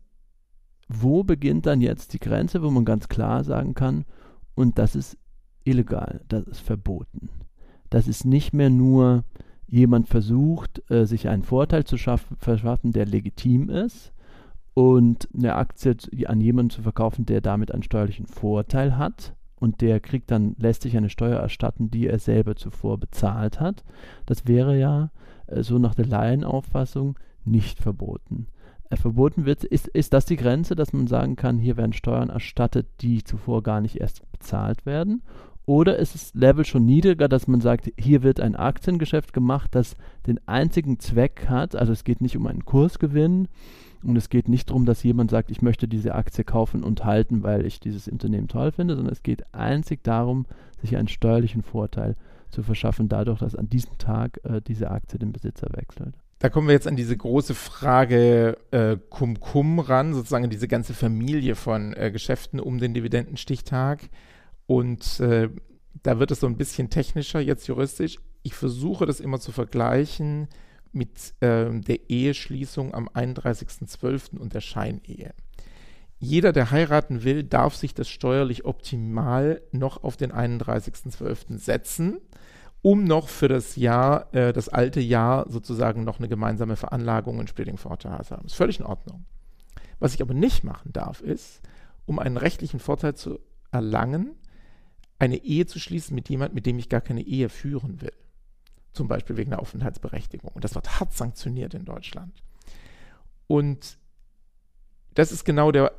[0.88, 4.05] wo beginnt dann jetzt die Grenze, wo man ganz klar sagen kann,
[4.55, 5.17] und das ist
[5.63, 7.29] illegal, das ist verboten.
[7.89, 9.23] Das ist nicht mehr nur
[9.74, 14.13] jemand versucht, äh, sich einen Vorteil zu schaffen, verschaffen, der legitim ist
[14.76, 15.97] und eine Aktie
[16.28, 20.84] an jemanden zu verkaufen, der damit einen steuerlichen Vorteil hat und der kriegt dann, lässt
[20.84, 23.84] sich eine Steuer erstatten, die er selber zuvor bezahlt hat.
[24.28, 25.09] Das wäre ja
[25.47, 28.47] äh, so nach der Laienauffassung nicht verboten
[28.95, 32.88] verboten wird, ist, ist das die Grenze, dass man sagen kann, hier werden Steuern erstattet,
[33.01, 35.24] die zuvor gar nicht erst bezahlt werden?
[35.66, 39.95] Oder ist das Level schon niedriger, dass man sagt, hier wird ein Aktiengeschäft gemacht, das
[40.28, 43.47] den einzigen Zweck hat, also es geht nicht um einen Kursgewinn
[44.03, 47.43] und es geht nicht darum, dass jemand sagt, ich möchte diese Aktie kaufen und halten,
[47.43, 50.45] weil ich dieses Unternehmen toll finde, sondern es geht einzig darum,
[50.82, 52.18] sich einen steuerlichen Vorteil
[52.49, 56.16] zu verschaffen, dadurch, dass an diesem Tag äh, diese Aktie den Besitzer wechselt.
[56.39, 60.93] Da kommen wir jetzt an diese große Frage äh, Cum Cum ran, sozusagen diese ganze
[60.93, 64.09] Familie von äh, Geschäften um den Dividendenstichtag.
[64.66, 65.49] Und äh,
[66.01, 68.20] da wird es so ein bisschen technischer jetzt juristisch.
[68.43, 70.47] Ich versuche das immer zu vergleichen
[70.91, 74.38] mit ähm, der Eheschließung am 31.12.
[74.38, 75.34] und der Scheinehe.
[76.20, 81.57] Jeder, der heiraten will, darf sich das steuerlich optimal noch auf den 31.12.
[81.57, 82.20] setzen
[82.84, 87.47] um noch für das Jahr, äh, das alte Jahr sozusagen noch eine gemeinsame Veranlagung in
[87.47, 88.45] Splitting-Vorteil zu haben.
[88.45, 89.26] Ist völlig in Ordnung.
[89.99, 91.61] Was ich aber nicht machen darf, ist,
[92.05, 93.39] um einen rechtlichen Vorteil zu
[93.72, 94.36] erlangen,
[95.20, 98.14] eine Ehe zu schließen mit jemandem, mit dem ich gar keine Ehe führen will.
[98.93, 100.51] Zum Beispiel wegen der Aufenthaltsberechtigung.
[100.53, 102.43] Und das wird hart sanktioniert in Deutschland.
[103.47, 103.97] Und
[105.14, 105.93] das ist genau der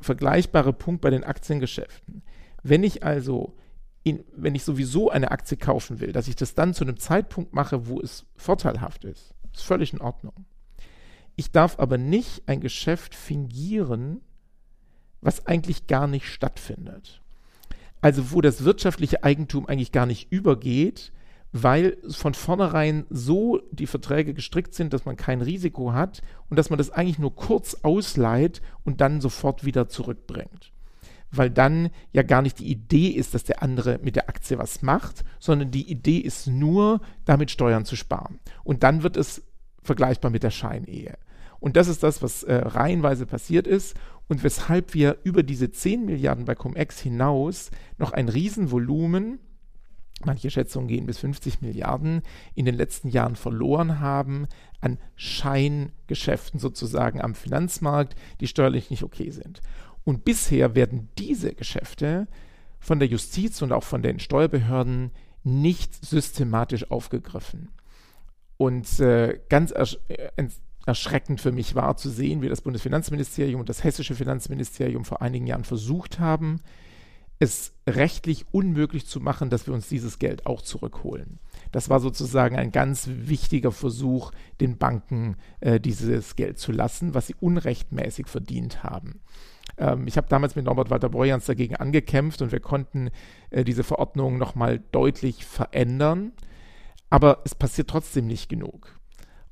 [0.00, 2.22] vergleichbare Punkt bei den Aktiengeschäften.
[2.62, 3.56] Wenn ich also
[4.04, 7.54] in, wenn ich sowieso eine Aktie kaufen will, dass ich das dann zu einem Zeitpunkt
[7.54, 9.34] mache, wo es vorteilhaft ist.
[9.52, 10.44] Ist völlig in Ordnung.
[11.36, 14.20] Ich darf aber nicht ein Geschäft fingieren,
[15.20, 17.22] was eigentlich gar nicht stattfindet.
[18.04, 21.10] Also wo das wirtschaftliche Eigentum eigentlich gar nicht übergeht,
[21.52, 26.68] weil von vornherein so die Verträge gestrickt sind, dass man kein Risiko hat und dass
[26.68, 30.70] man das eigentlich nur kurz ausleiht und dann sofort wieder zurückbringt
[31.30, 34.82] weil dann ja gar nicht die Idee ist, dass der andere mit der Aktie was
[34.82, 38.38] macht, sondern die Idee ist nur, damit Steuern zu sparen.
[38.62, 39.42] Und dann wird es
[39.82, 41.18] vergleichbar mit der Scheinehe.
[41.64, 43.96] Und das ist das, was äh, reihenweise passiert ist
[44.28, 49.38] und weshalb wir über diese 10 Milliarden bei Cum-Ex hinaus noch ein Riesenvolumen,
[50.26, 52.20] manche Schätzungen gehen bis 50 Milliarden,
[52.54, 54.46] in den letzten Jahren verloren haben
[54.82, 59.62] an Scheingeschäften sozusagen am Finanzmarkt, die steuerlich nicht okay sind.
[60.04, 62.28] Und bisher werden diese Geschäfte
[62.78, 65.12] von der Justiz und auch von den Steuerbehörden
[65.44, 67.70] nicht systematisch aufgegriffen.
[68.58, 69.86] Und äh, ganz äh,
[70.86, 75.46] erschreckend für mich war zu sehen, wie das Bundesfinanzministerium und das hessische Finanzministerium vor einigen
[75.46, 76.60] Jahren versucht haben,
[77.38, 81.40] es rechtlich unmöglich zu machen, dass wir uns dieses Geld auch zurückholen.
[81.72, 84.30] Das war sozusagen ein ganz wichtiger Versuch,
[84.60, 89.20] den Banken äh, dieses Geld zu lassen, was sie unrechtmäßig verdient haben.
[89.76, 93.10] Ähm, ich habe damals mit Norbert Walter Borjans dagegen angekämpft und wir konnten
[93.50, 96.32] äh, diese Verordnung nochmal deutlich verändern.
[97.10, 98.98] Aber es passiert trotzdem nicht genug.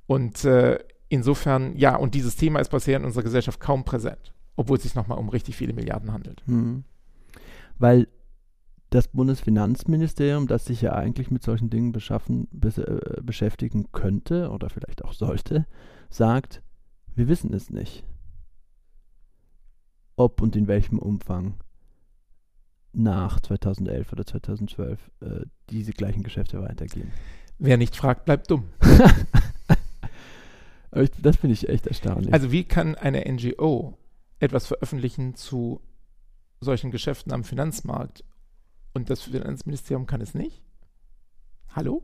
[0.07, 0.79] Und äh,
[1.13, 4.95] insofern, ja, und dieses Thema ist bisher in unserer Gesellschaft kaum präsent, obwohl es sich
[4.95, 6.43] nochmal um richtig viele Milliarden handelt.
[6.47, 6.85] Hm.
[7.79, 8.09] Weil
[8.91, 14.69] das Bundesfinanzministerium, das sich ja eigentlich mit solchen Dingen beschaffen, bes äh, beschäftigen könnte oder
[14.69, 15.67] vielleicht auch sollte,
[16.11, 16.63] sagt,
[17.15, 18.05] wir wissen es nicht
[20.17, 21.55] ob und in welchem Umfang
[22.93, 25.27] nach 2011 oder 2012 äh,
[25.71, 27.11] diese gleichen Geschäfte weitergehen.
[27.59, 28.65] Wer nicht fragt, bleibt dumm.
[30.95, 32.33] ich, das finde ich echt erstaunlich.
[32.33, 33.99] Also wie kann eine NGO
[34.39, 35.81] etwas veröffentlichen zu
[36.61, 38.25] solchen Geschäften am Finanzmarkt
[38.95, 40.63] und das Finanzministerium kann es nicht?
[41.69, 42.03] Hallo?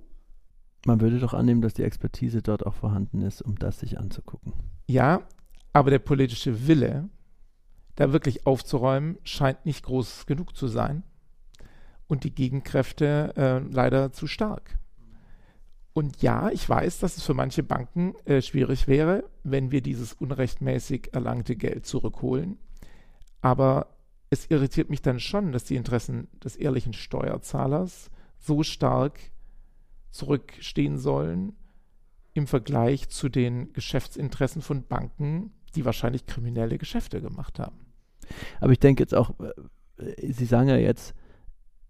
[0.86, 4.52] Man würde doch annehmen, dass die Expertise dort auch vorhanden ist, um das sich anzugucken.
[4.86, 5.22] Ja,
[5.72, 7.08] aber der politische Wille
[7.98, 11.02] da wirklich aufzuräumen, scheint nicht groß genug zu sein.
[12.06, 14.78] Und die Gegenkräfte äh, leider zu stark.
[15.98, 20.12] Und ja, ich weiß, dass es für manche Banken äh, schwierig wäre, wenn wir dieses
[20.12, 22.56] unrechtmäßig erlangte Geld zurückholen.
[23.40, 23.96] Aber
[24.30, 29.18] es irritiert mich dann schon, dass die Interessen des ehrlichen Steuerzahlers so stark
[30.12, 31.54] zurückstehen sollen
[32.32, 37.86] im Vergleich zu den Geschäftsinteressen von Banken, die wahrscheinlich kriminelle Geschäfte gemacht haben.
[38.60, 41.16] Aber ich denke jetzt auch, äh, Sie sagen ja jetzt,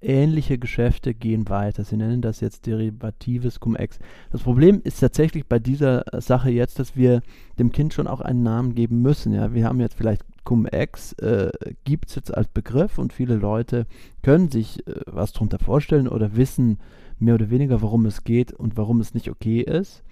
[0.01, 1.85] ähnliche Geschäfte gehen weiter.
[1.85, 3.99] Sie nennen das jetzt derivatives Cum-Ex.
[4.31, 7.23] Das Problem ist tatsächlich bei dieser Sache jetzt, dass wir
[7.59, 9.33] dem Kind schon auch einen Namen geben müssen.
[9.33, 11.51] Ja, wir haben jetzt vielleicht Cum-Ex, äh,
[11.85, 13.87] gibt es jetzt als Begriff und viele Leute
[14.23, 16.79] können sich äh, was darunter vorstellen oder wissen
[17.19, 20.05] mehr oder weniger, worum es geht und warum es nicht okay ist.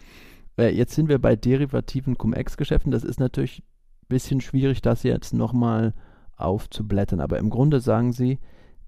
[0.59, 2.91] Äh, jetzt sind wir bei derivativen Cum-Ex-Geschäften.
[2.91, 5.95] Das ist natürlich ein bisschen schwierig, das jetzt nochmal
[6.37, 7.21] aufzublättern.
[7.21, 8.39] Aber im Grunde sagen sie,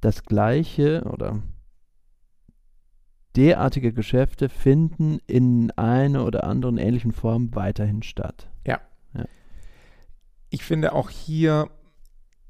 [0.00, 1.42] das gleiche oder
[3.36, 8.50] derartige Geschäfte finden in einer oder anderen ähnlichen Form weiterhin statt.
[8.66, 8.80] Ja.
[9.14, 9.26] ja.
[10.50, 11.70] Ich finde auch hier,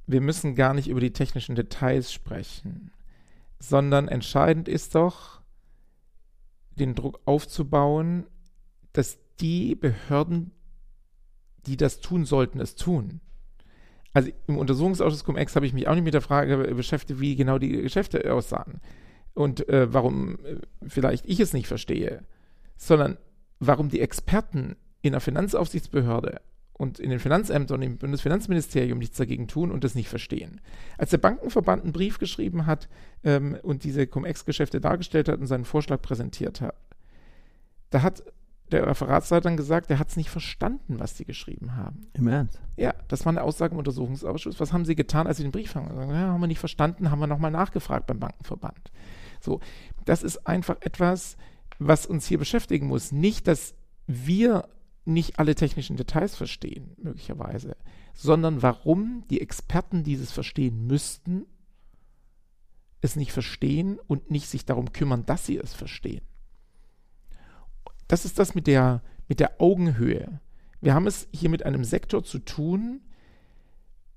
[0.07, 2.91] wir müssen gar nicht über die technischen Details sprechen,
[3.59, 5.43] sondern entscheidend ist doch,
[6.71, 8.27] den Druck aufzubauen,
[8.93, 10.53] dass die Behörden,
[11.67, 13.21] die das tun sollten, es tun
[14.13, 17.59] also im Untersuchungsausschuss Cum-Ex habe ich mich auch nicht mit der Frage beschäftigt, wie genau
[17.59, 18.81] die Geschäfte aussahen
[19.35, 20.57] und äh, warum äh,
[20.87, 22.23] vielleicht ich es nicht verstehe,
[22.77, 23.19] sondern
[23.61, 26.41] warum die Experten in der Finanzaufsichtsbehörde
[26.73, 30.61] und in den Finanzämtern und im Bundesfinanzministerium nichts dagegen tun und das nicht verstehen.
[30.97, 32.89] Als der Bankenverband einen Brief geschrieben hat
[33.25, 36.77] ähm, und diese Cum-Ex-Geschäfte dargestellt hat und seinen Vorschlag präsentiert hat,
[37.91, 38.23] da hat
[38.73, 42.07] der Referatsleiter dann gesagt, er hat es nicht verstanden, was sie geschrieben haben.
[42.13, 42.61] Im Ernst?
[42.77, 44.61] Ja, das war eine Aussage im Untersuchungsausschuss.
[44.61, 45.89] Was haben sie getan, als sie den Brief haben?
[46.11, 48.93] Ja, haben wir nicht verstanden, haben wir nochmal nachgefragt beim Bankenverband.
[49.41, 49.61] So,
[50.05, 51.37] das ist einfach etwas,
[51.79, 53.13] was uns hier beschäftigen muss.
[53.13, 53.75] Nicht, dass
[54.07, 54.69] wir
[55.05, 57.77] nicht alle technischen Details verstehen, möglicherweise,
[58.15, 61.47] sondern warum die Experten dieses verstehen müssten,
[63.01, 66.23] es nicht verstehen und nicht sich darum kümmern, dass sie es verstehen
[68.09, 70.41] das ist das mit der, mit der Augenhöhe.
[70.81, 73.01] Wir haben es hier mit einem Sektor zu tun,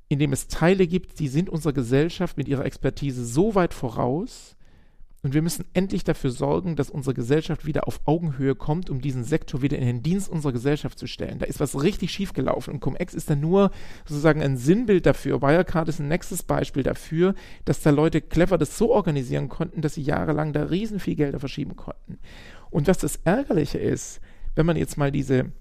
[0.08, 4.58] in dem es Teile gibt, die sind unserer Gesellschaft mit ihrer Expertise so weit voraus,
[5.24, 9.24] und wir müssen endlich dafür sorgen, dass unsere Gesellschaft wieder auf Augenhöhe kommt, um diesen
[9.24, 11.38] Sektor wieder in den Dienst unserer Gesellschaft zu stellen.
[11.38, 13.70] Da ist was richtig schiefgelaufen und Cum-Ex ist dann nur
[14.06, 15.42] sozusagen ein Sinnbild dafür.
[15.44, 17.36] Wirecard ist ein nächstes Beispiel dafür,
[17.66, 21.40] dass da Leute clever das so organisieren konnten, dass sie jahrelang da riesen viel Gelder
[21.40, 22.18] verschieben konnten.
[22.72, 24.20] Und was das Ärgerliche ist,
[24.56, 25.52] wenn man jetzt mal diese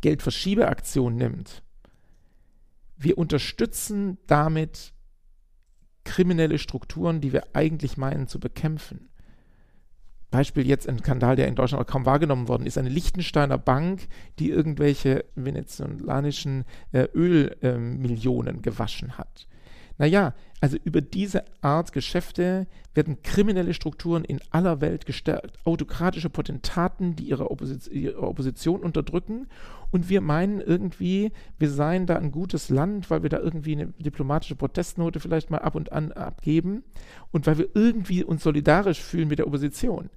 [0.00, 1.62] Geldverschiebeaktion nimmt,
[2.96, 4.92] wir unterstützen damit
[6.04, 9.10] kriminelle Strukturen, die wir eigentlich meinen zu bekämpfen.
[10.30, 12.78] Beispiel jetzt ein Skandal, der in Deutschland auch kaum wahrgenommen worden ist.
[12.78, 14.06] Eine Liechtensteiner Bank,
[14.38, 19.48] die irgendwelche venezolanischen äh, Ölmillionen äh, gewaschen hat.
[20.00, 20.32] Naja,
[20.62, 27.24] also über diese Art Geschäfte werden kriminelle Strukturen in aller Welt gestärkt, autokratische Potentaten, die
[27.24, 29.48] ihre, Opposi ihre, Opposition unterdrücken.
[29.90, 33.88] Und wir meinen irgendwie, wir seien da ein gutes Land, weil wir da irgendwie eine
[33.98, 36.82] diplomatische Protestnote vielleicht mal ab und an abgeben
[37.30, 40.08] und weil wir irgendwie uns solidarisch fühlen mit der Opposition.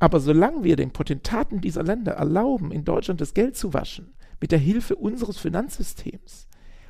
[0.00, 4.50] Aber solange wir den Potentaten dieser Länder erlauben, in Deutschland das Geld zu waschen, mit
[4.50, 6.48] der Hilfe unseres Finanzsystems,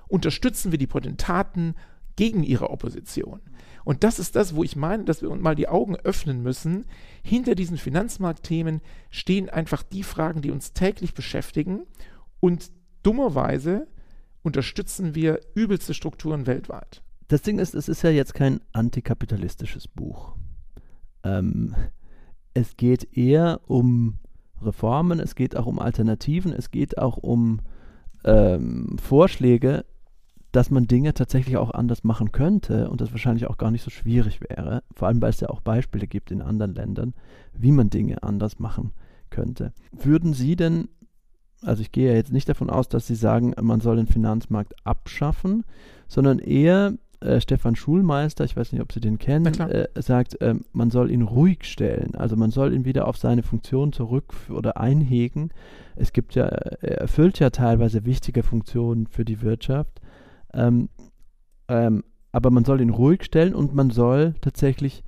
[0.08, 1.74] unterstützen wir die Potentaten
[2.18, 3.40] gegen ihre Opposition.
[3.84, 6.84] Und das ist das, wo ich meine, dass wir uns mal die Augen öffnen müssen.
[7.22, 11.86] Hinter diesen Finanzmarktthemen stehen einfach die Fragen, die uns täglich beschäftigen.
[12.40, 12.72] Und
[13.04, 13.86] dummerweise
[14.42, 17.02] unterstützen wir übelste Strukturen weltweit.
[17.28, 20.34] Das Ding ist, es ist ja jetzt kein antikapitalistisches Buch.
[21.22, 21.76] Ähm,
[22.52, 24.18] es geht eher um
[24.60, 27.60] Reformen, es geht auch um Alternativen, es geht auch um
[28.24, 29.84] ähm, Vorschläge,
[30.52, 33.90] dass man Dinge tatsächlich auch anders machen könnte und das wahrscheinlich auch gar nicht so
[33.90, 37.14] schwierig wäre, vor allem weil es ja auch Beispiele gibt in anderen Ländern,
[37.52, 38.92] wie man Dinge anders machen
[39.30, 39.72] könnte.
[39.92, 40.88] Würden Sie denn,
[41.62, 44.74] also ich gehe ja jetzt nicht davon aus, dass Sie sagen, man soll den Finanzmarkt
[44.84, 45.64] abschaffen,
[46.06, 50.54] sondern eher äh, Stefan Schulmeister, ich weiß nicht, ob Sie den kennen, äh, sagt, äh,
[50.72, 52.14] man soll ihn ruhig stellen.
[52.14, 55.50] Also man soll ihn wieder auf seine Funktion zurück oder einhegen.
[55.96, 59.97] Es gibt ja, er erfüllt ja teilweise wichtige Funktionen für die Wirtschaft.
[60.54, 60.88] Ähm,
[61.68, 65.02] ähm, aber man soll ihn ruhig stellen und man soll tatsächlich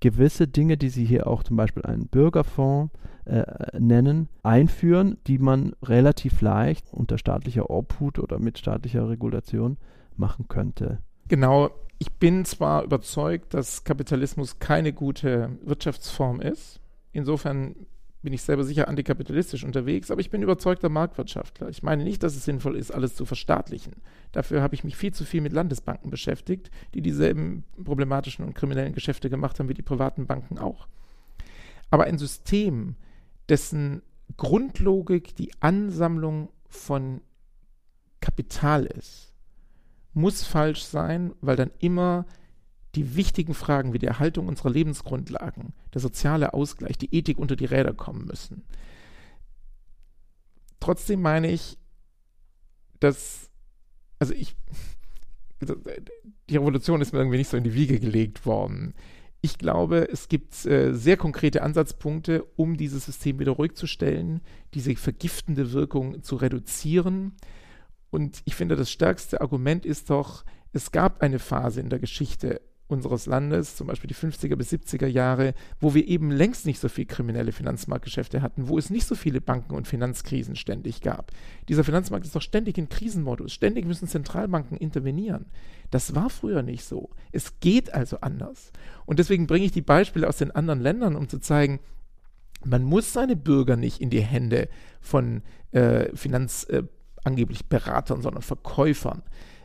[0.00, 2.92] gewisse Dinge, die Sie hier auch zum Beispiel einen Bürgerfonds
[3.24, 3.44] äh,
[3.78, 9.78] nennen, einführen, die man relativ leicht unter staatlicher Obhut oder mit staatlicher Regulation
[10.16, 10.98] machen könnte.
[11.28, 16.80] Genau, ich bin zwar überzeugt, dass Kapitalismus keine gute Wirtschaftsform ist.
[17.12, 17.76] Insofern
[18.22, 21.68] bin ich selber sicher antikapitalistisch unterwegs, aber ich bin überzeugter Marktwirtschaftler.
[21.68, 23.94] Ich meine nicht, dass es sinnvoll ist, alles zu verstaatlichen.
[24.30, 28.92] Dafür habe ich mich viel zu viel mit Landesbanken beschäftigt, die dieselben problematischen und kriminellen
[28.92, 30.86] Geschäfte gemacht haben wie die privaten Banken auch.
[31.90, 32.94] Aber ein System,
[33.48, 34.02] dessen
[34.36, 37.20] Grundlogik die Ansammlung von
[38.20, 39.34] Kapital ist,
[40.14, 42.24] muss falsch sein, weil dann immer
[42.94, 47.64] die wichtigen Fragen wie die Erhaltung unserer Lebensgrundlagen, der soziale Ausgleich, die Ethik unter die
[47.64, 48.64] Räder kommen müssen.
[50.80, 51.78] Trotzdem meine ich,
[53.00, 53.50] dass,
[54.18, 54.56] also ich,
[56.50, 58.94] die Revolution ist mir irgendwie nicht so in die Wiege gelegt worden.
[59.40, 64.40] Ich glaube, es gibt äh, sehr konkrete Ansatzpunkte, um dieses System wieder ruhig zu stellen,
[64.74, 67.36] diese vergiftende Wirkung zu reduzieren
[68.12, 72.60] und ich finde, das stärkste Argument ist doch, es gab eine Phase in der Geschichte
[72.92, 76.88] unseres Landes, zum Beispiel die 50er bis 70er Jahre, wo wir eben längst nicht so
[76.88, 81.32] viel kriminelle Finanzmarktgeschäfte hatten, wo es nicht so viele Banken- und Finanzkrisen ständig gab.
[81.68, 83.52] Dieser Finanzmarkt ist doch ständig in Krisenmodus.
[83.52, 85.46] Ständig müssen Zentralbanken intervenieren.
[85.90, 87.10] Das war früher nicht so.
[87.32, 88.72] Es geht also anders.
[89.06, 91.80] Und deswegen bringe ich die Beispiele aus den anderen Ländern, um zu zeigen,
[92.64, 94.68] man muss seine Bürger nicht in die Hände
[95.00, 96.84] von äh, Finanz, äh,
[97.24, 99.22] angeblich Beratern, sondern Verkäufern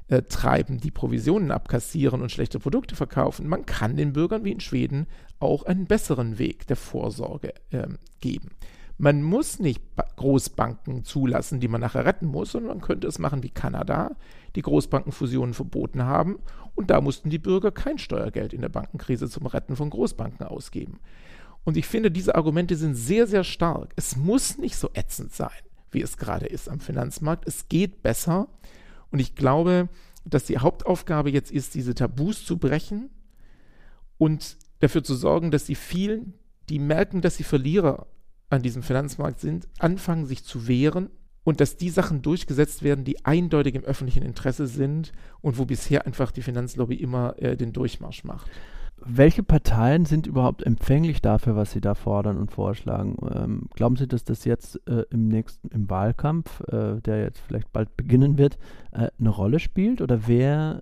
[0.07, 3.47] äh, treiben, die Provisionen abkassieren und schlechte Produkte verkaufen.
[3.47, 5.07] Man kann den Bürgern wie in Schweden
[5.39, 7.87] auch einen besseren Weg der Vorsorge äh,
[8.19, 8.51] geben.
[8.97, 13.19] Man muss nicht ba Großbanken zulassen, die man nachher retten muss, sondern man könnte es
[13.19, 14.15] machen wie Kanada,
[14.55, 16.39] die Großbankenfusionen verboten haben
[16.73, 20.99] und da mussten die Bürger kein Steuergeld in der Bankenkrise zum Retten von Großbanken ausgeben.
[21.63, 23.93] Und ich finde, diese Argumente sind sehr, sehr stark.
[23.95, 25.51] Es muss nicht so ätzend sein
[25.91, 27.47] wie es gerade ist am Finanzmarkt.
[27.47, 28.47] Es geht besser
[29.11, 29.89] und ich glaube,
[30.25, 33.09] dass die Hauptaufgabe jetzt ist, diese Tabus zu brechen
[34.17, 36.33] und dafür zu sorgen, dass die vielen,
[36.69, 38.07] die merken, dass sie Verlierer
[38.49, 41.09] an diesem Finanzmarkt sind, anfangen sich zu wehren
[41.43, 46.05] und dass die Sachen durchgesetzt werden, die eindeutig im öffentlichen Interesse sind und wo bisher
[46.05, 48.49] einfach die Finanzlobby immer äh, den Durchmarsch macht.
[49.05, 53.15] Welche Parteien sind überhaupt empfänglich dafür, was Sie da fordern und vorschlagen?
[53.31, 57.71] Ähm, glauben Sie, dass das jetzt äh, im nächsten, im Wahlkampf, äh, der jetzt vielleicht
[57.71, 58.57] bald beginnen wird,
[58.91, 60.01] äh, eine Rolle spielt?
[60.01, 60.81] Oder wer,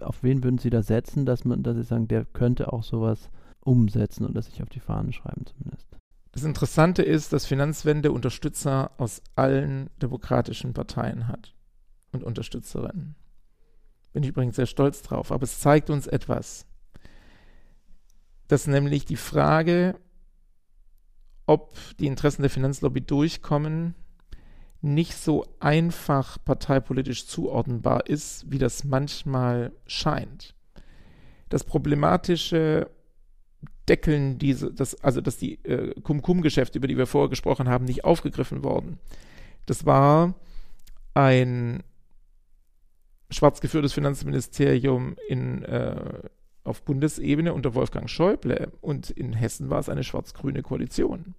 [0.00, 2.82] äh, auf wen würden Sie da setzen, dass man, dass Sie sagen, der könnte auch
[2.82, 5.86] sowas umsetzen oder sich auf die Fahnen schreiben zumindest?
[6.32, 11.54] Das Interessante ist, dass Finanzwende Unterstützer aus allen demokratischen Parteien hat
[12.10, 13.14] und Unterstützerinnen.
[14.12, 16.66] Bin ich übrigens sehr stolz drauf, aber es zeigt uns etwas
[18.48, 19.96] dass nämlich die Frage,
[21.46, 23.94] ob die Interessen der Finanzlobby durchkommen,
[24.80, 30.54] nicht so einfach parteipolitisch zuordnenbar ist, wie das manchmal scheint.
[31.48, 32.90] Das problematische
[33.88, 38.04] Deckeln diese, das, also dass die äh, Kum-Kum-Geschäfte, über die wir vorher gesprochen haben, nicht
[38.04, 38.98] aufgegriffen worden.
[39.66, 40.34] Das war
[41.14, 41.82] ein
[43.30, 46.20] schwarz geführtes Finanzministerium in äh,
[46.64, 51.34] auf Bundesebene unter Wolfgang Schäuble und in Hessen war es eine schwarz-grüne Koalition.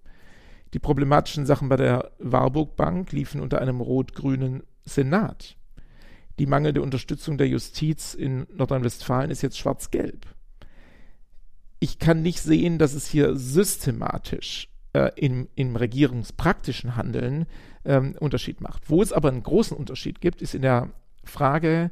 [0.73, 5.57] Die problematischen Sachen bei der Warburg Bank liefen unter einem rot-grünen Senat.
[6.37, 10.25] Die mangelnde Unterstützung der Justiz in Nordrhein-Westfalen ist jetzt schwarz-gelb.
[11.79, 17.45] Ich kann nicht sehen, dass es hier systematisch äh, im, im regierungspraktischen Handeln
[17.85, 18.89] ähm, Unterschied macht.
[18.89, 20.89] Wo es aber einen großen Unterschied gibt, ist in der
[21.23, 21.91] Frage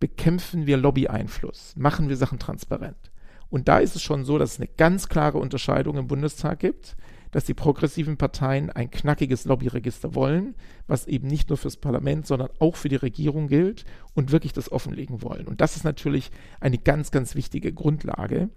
[0.00, 3.10] bekämpfen wir Lobby-Einfluss, machen wir Sachen transparent.
[3.50, 6.96] Und da ist es schon so, dass es eine ganz klare Unterscheidung im Bundestag gibt,
[7.30, 10.54] dass die progressiven Parteien ein knackiges Lobbyregister wollen,
[10.86, 13.84] was eben nicht nur fürs Parlament, sondern auch für die Regierung gilt
[14.14, 15.46] und wirklich das offenlegen wollen.
[15.46, 16.30] Und das ist natürlich
[16.60, 18.50] eine ganz, ganz wichtige Grundlage.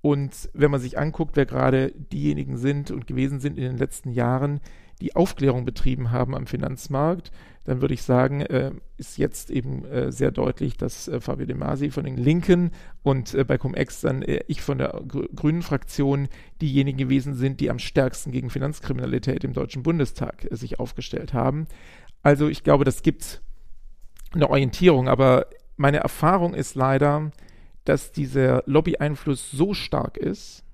[0.00, 4.10] Und wenn man sich anguckt, wer gerade diejenigen sind und gewesen sind in den letzten
[4.10, 4.60] Jahren,
[5.00, 7.30] die Aufklärung betrieben haben am Finanzmarkt,
[7.64, 11.56] dann würde ich sagen, äh, ist jetzt eben äh, sehr deutlich, dass äh, Fabio De
[11.56, 12.70] Masi von den Linken
[13.02, 16.28] und äh, bei Cum-Ex dann äh, ich von der Gr Grünen Fraktion
[16.60, 21.66] diejenigen gewesen sind, die am stärksten gegen Finanzkriminalität im Deutschen Bundestag äh, sich aufgestellt haben.
[22.22, 23.42] Also ich glaube, das gibt
[24.32, 27.32] eine Orientierung, aber meine Erfahrung ist leider,
[27.84, 30.64] dass dieser Lobby-Einfluss so stark ist,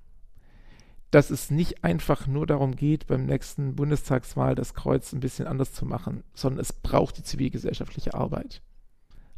[1.13, 5.71] dass es nicht einfach nur darum geht, beim nächsten Bundestagswahl das Kreuz ein bisschen anders
[5.71, 8.63] zu machen, sondern es braucht die zivilgesellschaftliche Arbeit.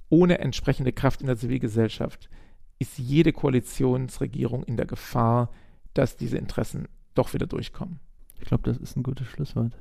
[0.08, 2.30] Ohne entsprechende Kraft in der Zivilgesellschaft
[2.80, 5.52] ist jede Koalitionsregierung in der Gefahr,
[5.94, 8.00] dass diese Interessen doch wieder durchkommen.
[8.40, 9.74] Ich glaube, das ist ein gutes Schlusswort.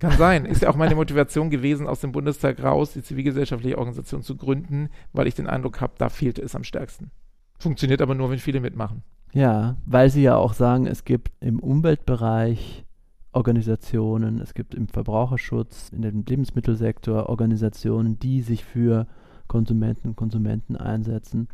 [0.00, 0.44] Kann sein.
[0.44, 4.90] Ist ja auch meine Motivation gewesen, aus dem Bundestag raus die zivilgesellschaftliche Organisation zu gründen,
[5.14, 7.10] weil ich den Eindruck habe, da fehlte es am stärksten.
[7.58, 9.02] Funktioniert aber nur, wenn viele mitmachen.
[9.34, 12.84] Ja, weil sie ja auch sagen, es gibt im Umweltbereich
[13.32, 19.08] Organisationen, es gibt im Verbraucherschutz, in dem Lebensmittelsektor Organisationen, die sich für
[19.48, 21.48] Konsumenten und Konsumenten einsetzen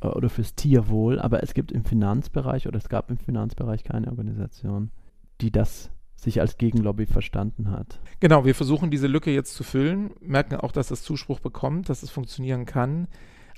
[0.00, 4.08] äh, oder fürs Tierwohl, aber es gibt im Finanzbereich oder es gab im Finanzbereich keine
[4.08, 4.90] Organisation,
[5.40, 8.00] die das sich als Gegenlobby verstanden hat.
[8.18, 12.02] Genau, wir versuchen diese Lücke jetzt zu füllen, merken auch, dass es Zuspruch bekommt, dass
[12.02, 13.06] es funktionieren kann.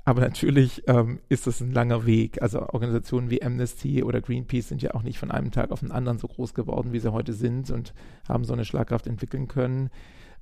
[0.06, 2.40] Aber natürlich ähm, ist es ein langer Weg.
[2.40, 5.90] Also Organisationen wie Amnesty oder Greenpeace sind ja auch nicht von einem Tag auf den
[5.90, 7.92] anderen so groß geworden, wie sie heute sind und
[8.28, 9.90] haben so eine Schlagkraft entwickeln können.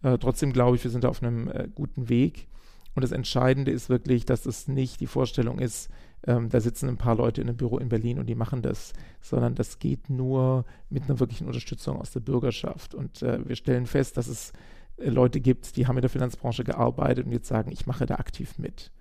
[0.03, 2.47] Äh, trotzdem glaube ich, wir sind auf einem äh, guten Weg.
[2.95, 5.89] Und das Entscheidende ist wirklich, dass es nicht die Vorstellung ist,
[6.27, 8.93] ähm, da sitzen ein paar Leute in einem Büro in Berlin und die machen das,
[9.23, 12.95] sondern das geht nur mit einer wirklichen Unterstützung aus der Bürgerschaft.
[12.95, 14.53] Und äh, wir stellen fest, dass es
[14.99, 18.17] äh, Leute gibt, die haben in der Finanzbranche gearbeitet und jetzt sagen, ich mache da
[18.17, 18.93] aktiv mit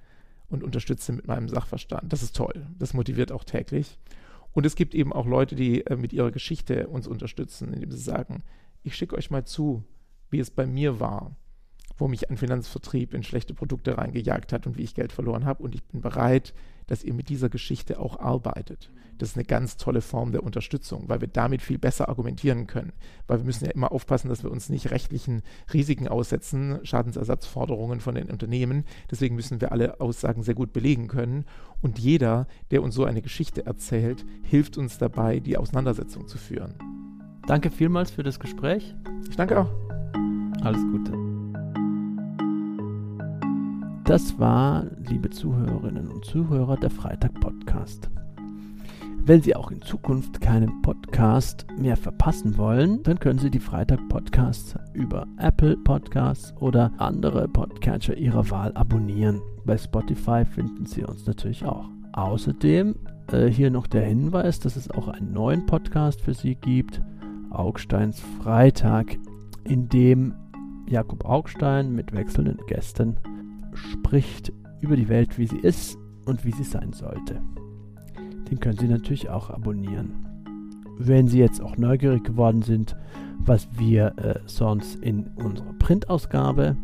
[0.50, 2.12] und unterstütze mit meinem Sachverstand.
[2.12, 2.66] Das ist toll.
[2.78, 4.00] Das motiviert auch täglich.
[4.52, 7.98] Und es gibt eben auch Leute, die äh, mit ihrer Geschichte uns unterstützen, indem sie
[7.98, 8.44] sagen,
[8.84, 9.84] ich schicke euch mal zu,
[10.30, 11.36] wie es bei mir war
[11.98, 15.64] wo mich ein Finanzvertrieb in schlechte Produkte reingejagt hat und wie ich Geld verloren habe.
[15.64, 16.54] Und ich bin bereit,
[16.88, 18.92] dass ihr mit dieser Geschichte auch arbeitet.
[19.18, 22.94] Das ist eine ganz tolle Form der Unterstützung, weil wir damit viel besser argumentieren können.
[23.28, 28.16] Weil wir müssen ja immer aufpassen, dass wir uns nicht rechtlichen Risiken aussetzen, Schadensersatzforderungen von
[28.16, 28.86] den Unternehmen.
[29.12, 31.46] Deswegen müssen wir alle Aussagen sehr gut belegen können.
[31.82, 36.76] Und jeder, der uns so eine Geschichte erzählt, hilft uns dabei, die Auseinandersetzung zu führen.
[37.48, 38.96] Danke vielmals für das Gespräch.
[39.30, 39.70] Ich danke auch.
[40.64, 41.33] Alles Gute.
[44.06, 48.10] Das war, liebe Zuhörerinnen und Zuhörer, der Freitag-Podcast.
[49.24, 54.76] Wenn Sie auch in Zukunft keinen Podcast mehr verpassen wollen, dann können Sie die Freitag-Podcasts
[54.92, 59.42] über Apple Podcasts oder andere Podcatcher Ihrer Wahl abonnieren.
[59.64, 61.86] Bei Spotify finden Sie uns natürlich auch.
[62.12, 62.96] Außerdem
[63.32, 67.02] äh, hier noch der Hinweis, dass es auch einen neuen Podcast für Sie gibt,
[67.52, 69.18] Augsteins Freitag,
[69.64, 70.36] in dem
[70.90, 73.16] Jakob Augstein mit wechselnden Gästen
[73.76, 74.52] spricht
[74.82, 77.42] über die Welt, wie sie ist und wie sie sein sollte.
[78.50, 80.14] Den können Sie natürlich auch abonnieren.
[81.00, 82.96] Wenn Sie jetzt auch neugierig geworden sind,
[83.40, 86.78] was wir äh, sonst in unserer Printausgabe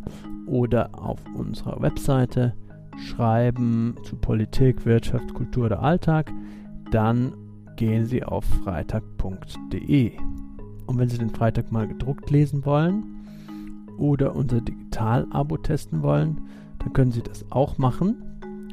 [0.48, 2.54] oder auf unserer Webseite
[2.98, 6.32] schreiben zu Politik, Wirtschaft, Kultur oder Alltag,
[6.92, 7.34] dann
[7.76, 10.12] gehen Sie auf freitag.de.
[10.88, 13.04] Und wenn Sie den Freitag mal gedruckt lesen wollen
[13.98, 16.42] oder unser Digital-Abo testen wollen,
[16.80, 18.24] dann können Sie das auch machen.